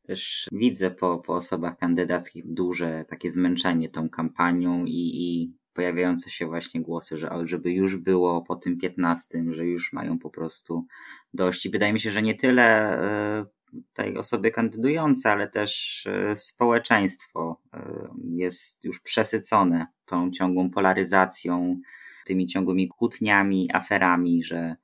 też 0.07 0.49
widzę 0.53 0.91
po, 0.91 1.19
po 1.19 1.35
osobach 1.35 1.79
kandydackich 1.79 2.45
duże 2.47 3.05
takie 3.09 3.31
zmęczenie 3.31 3.91
tą 3.91 4.09
kampanią 4.09 4.85
i, 4.85 5.11
i 5.15 5.55
pojawiające 5.75 6.31
się 6.31 6.47
właśnie 6.47 6.83
głosy, 6.83 7.19
że 7.19 7.31
żeby 7.45 7.73
już 7.73 7.97
było 7.97 8.43
po 8.43 8.57
tym 8.57 8.79
15, 8.79 9.45
że 9.51 9.67
już 9.67 9.93
mają 9.93 10.19
po 10.19 10.31
prostu 10.31 10.87
dość. 11.35 11.67
I 11.67 11.71
wydaje 11.71 11.93
mi 11.93 12.01
się, 12.01 12.11
że 12.11 12.23
nie 12.23 12.35
tyle 12.35 12.99
e, 13.41 13.47
tej 13.93 14.19
osoby 14.19 14.51
kandydujące, 14.51 15.31
ale 15.31 15.49
też 15.49 16.05
e, 16.07 16.37
społeczeństwo 16.37 17.61
e, 17.73 18.09
jest 18.33 18.85
już 18.85 19.01
przesycone 19.01 19.87
tą 20.05 20.31
ciągłą 20.31 20.71
polaryzacją, 20.71 21.81
tymi 22.25 22.47
ciągłymi 22.47 22.89
kłótniami, 22.89 23.71
aferami, 23.73 24.45
że 24.45 24.77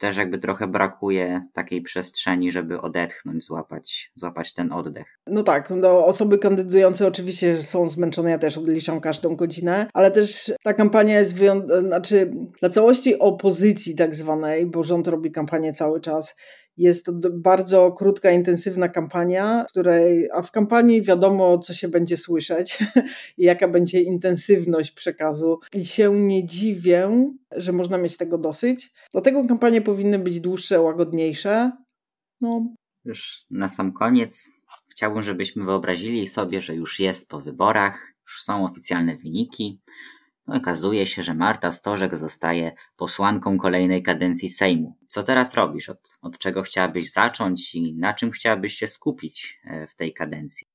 też 0.00 0.16
jakby 0.16 0.38
trochę 0.38 0.66
brakuje 0.66 1.42
takiej 1.52 1.82
przestrzeni, 1.82 2.52
żeby 2.52 2.80
odetchnąć, 2.80 3.44
złapać, 3.44 4.12
złapać 4.14 4.54
ten 4.54 4.72
oddech. 4.72 5.18
No 5.26 5.42
tak, 5.42 5.70
no 5.70 6.06
osoby 6.06 6.38
kandydujące 6.38 7.06
oczywiście 7.06 7.62
są 7.62 7.88
zmęczone, 7.88 8.30
ja 8.30 8.38
też 8.38 8.58
odliczam 8.58 9.00
każdą 9.00 9.36
godzinę, 9.36 9.86
ale 9.94 10.10
też 10.10 10.52
ta 10.62 10.74
kampania 10.74 11.20
jest 11.20 11.34
wyjątkowa, 11.34 11.80
znaczy 11.80 12.32
dla 12.60 12.68
całości 12.68 13.18
opozycji 13.18 13.94
tak 13.94 14.14
zwanej, 14.14 14.66
bo 14.66 14.84
rząd 14.84 15.08
robi 15.08 15.32
kampanię 15.32 15.72
cały 15.72 16.00
czas, 16.00 16.36
jest 16.80 17.04
to 17.04 17.12
bardzo 17.32 17.92
krótka, 17.92 18.30
intensywna 18.30 18.88
kampania, 18.88 19.64
której, 19.68 20.28
a 20.32 20.42
w 20.42 20.50
kampanii 20.50 21.02
wiadomo, 21.02 21.58
co 21.58 21.74
się 21.74 21.88
będzie 21.88 22.16
słyszeć 22.16 22.78
i 23.38 23.44
jaka 23.44 23.68
będzie 23.68 24.00
intensywność 24.00 24.90
przekazu. 24.90 25.60
I 25.74 25.86
się 25.86 26.14
nie 26.14 26.46
dziwię, 26.46 27.30
że 27.50 27.72
można 27.72 27.98
mieć 27.98 28.16
tego 28.16 28.38
dosyć. 28.38 28.92
Dlatego 29.12 29.46
kampanie 29.46 29.82
powinny 29.82 30.18
być 30.18 30.40
dłuższe, 30.40 30.80
łagodniejsze. 30.80 31.72
No. 32.40 32.74
Już 33.04 33.44
na 33.50 33.68
sam 33.68 33.92
koniec 33.92 34.50
chciałbym, 34.88 35.22
żebyśmy 35.22 35.64
wyobrazili 35.64 36.26
sobie, 36.26 36.62
że 36.62 36.74
już 36.74 37.00
jest 37.00 37.28
po 37.28 37.40
wyborach, 37.40 38.12
już 38.22 38.42
są 38.42 38.64
oficjalne 38.64 39.16
wyniki. 39.16 39.80
Okazuje 40.50 41.06
się, 41.06 41.22
że 41.22 41.34
Marta 41.34 41.72
Stożek 41.72 42.16
zostaje 42.16 42.72
posłanką 42.96 43.58
kolejnej 43.58 44.02
kadencji 44.02 44.48
Sejmu. 44.48 44.96
Co 45.08 45.22
teraz 45.22 45.54
robisz? 45.54 45.88
Od, 45.88 46.18
od 46.22 46.38
czego 46.38 46.62
chciałabyś 46.62 47.12
zacząć 47.12 47.74
i 47.74 47.94
na 47.94 48.14
czym 48.14 48.30
chciałabyś 48.30 48.74
się 48.74 48.86
skupić 48.86 49.60
e, 49.64 49.86
w 49.86 49.94
tej 49.94 50.12
kadencji? 50.12 50.66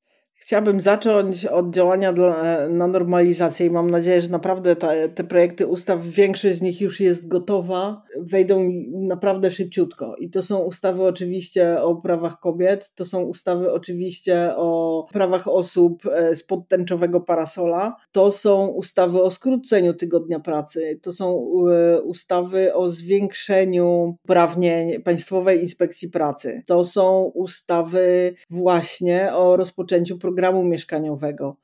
Chciałabym 0.45 0.81
zacząć 0.81 1.45
od 1.45 1.69
działania 1.69 2.13
dla, 2.13 2.67
na 2.67 2.87
normalizację 2.87 3.65
i 3.65 3.69
mam 3.69 3.89
nadzieję, 3.89 4.21
że 4.21 4.29
naprawdę 4.29 4.75
te, 5.15 5.23
projekty 5.23 5.67
ustaw, 5.67 6.01
większość 6.01 6.55
z 6.55 6.61
nich 6.61 6.81
już 6.81 6.99
jest 6.99 7.27
gotowa, 7.27 8.03
wejdą 8.21 8.71
naprawdę 8.91 9.51
szybciutko. 9.51 10.15
I 10.15 10.29
to 10.29 10.43
są 10.43 10.59
ustawy 10.59 11.03
oczywiście 11.03 11.81
o 11.81 11.95
prawach 11.95 12.39
kobiet, 12.39 12.91
to 12.95 13.05
są 13.05 13.23
ustawy 13.23 13.71
oczywiście 13.71 14.55
o 14.55 15.05
prawach 15.13 15.47
osób 15.47 16.05
e, 16.05 16.35
z 16.35 16.43
podtęczowego 16.43 17.21
parasola, 17.21 17.95
to 18.11 18.31
są 18.31 18.67
ustawy 18.67 19.21
o 19.21 19.31
skróceniu 19.31 19.93
tygodnia 19.93 20.39
pracy, 20.39 20.99
to 21.01 21.13
są 21.13 21.47
e, 21.71 22.01
ustawy 22.01 22.73
o 22.73 22.89
zwiększeniu 22.89 24.17
uprawnień 24.23 25.01
Państwowej 25.01 25.61
Inspekcji 25.61 26.09
Pracy, 26.09 26.63
to 26.65 26.85
są 26.85 27.31
ustawy 27.33 28.35
właśnie 28.49 29.33
o 29.33 29.57
rozpoczęciu 29.57 30.17
programu 30.17 30.34
programu 30.35 30.63
mieszkaniowego. 30.63 31.55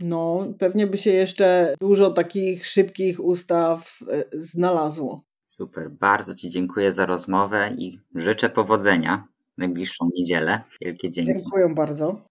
No, 0.00 0.46
pewnie 0.58 0.86
by 0.86 0.98
się 0.98 1.10
jeszcze 1.10 1.74
dużo 1.80 2.10
takich 2.10 2.66
szybkich 2.66 3.20
ustaw 3.20 3.98
e, 4.08 4.24
znalazło. 4.32 5.24
Super, 5.46 5.90
bardzo 5.90 6.34
Ci 6.34 6.50
dziękuję 6.50 6.92
za 6.92 7.06
rozmowę 7.06 7.70
i 7.78 8.00
życzę 8.14 8.48
powodzenia 8.48 9.28
w 9.54 9.58
najbliższą 9.58 10.10
niedzielę. 10.14 10.62
Wielkie 10.80 11.10
dzięki. 11.10 11.34
Dziękuję 11.34 11.74
bardzo. 11.74 12.24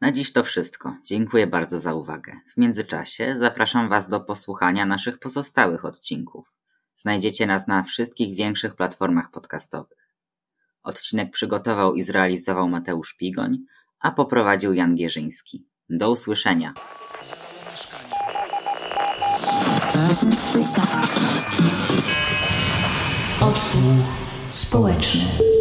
Na 0.00 0.12
dziś 0.12 0.32
to 0.32 0.44
wszystko. 0.44 0.96
Dziękuję 1.04 1.46
bardzo 1.46 1.80
za 1.80 1.94
uwagę. 1.94 2.32
W 2.48 2.56
międzyczasie 2.56 3.34
zapraszam 3.38 3.88
Was 3.88 4.08
do 4.08 4.20
posłuchania 4.20 4.86
naszych 4.86 5.18
pozostałych 5.18 5.84
odcinków. 5.84 6.52
Znajdziecie 6.96 7.46
nas 7.46 7.66
na 7.66 7.82
wszystkich 7.82 8.36
większych 8.36 8.74
platformach 8.74 9.30
podcastowych. 9.30 10.10
Odcinek 10.82 11.30
przygotował 11.30 11.94
i 11.94 12.02
zrealizował 12.02 12.68
Mateusz 12.68 13.14
Pigoń, 13.14 13.58
a 14.04 14.10
poprowadził 14.10 14.74
Jan 14.74 14.94
Gierzyński. 14.94 15.66
Do 15.90 16.10
usłyszenia. 16.10 16.74
Odsłuch 23.40 23.82
społeczny. 24.52 25.53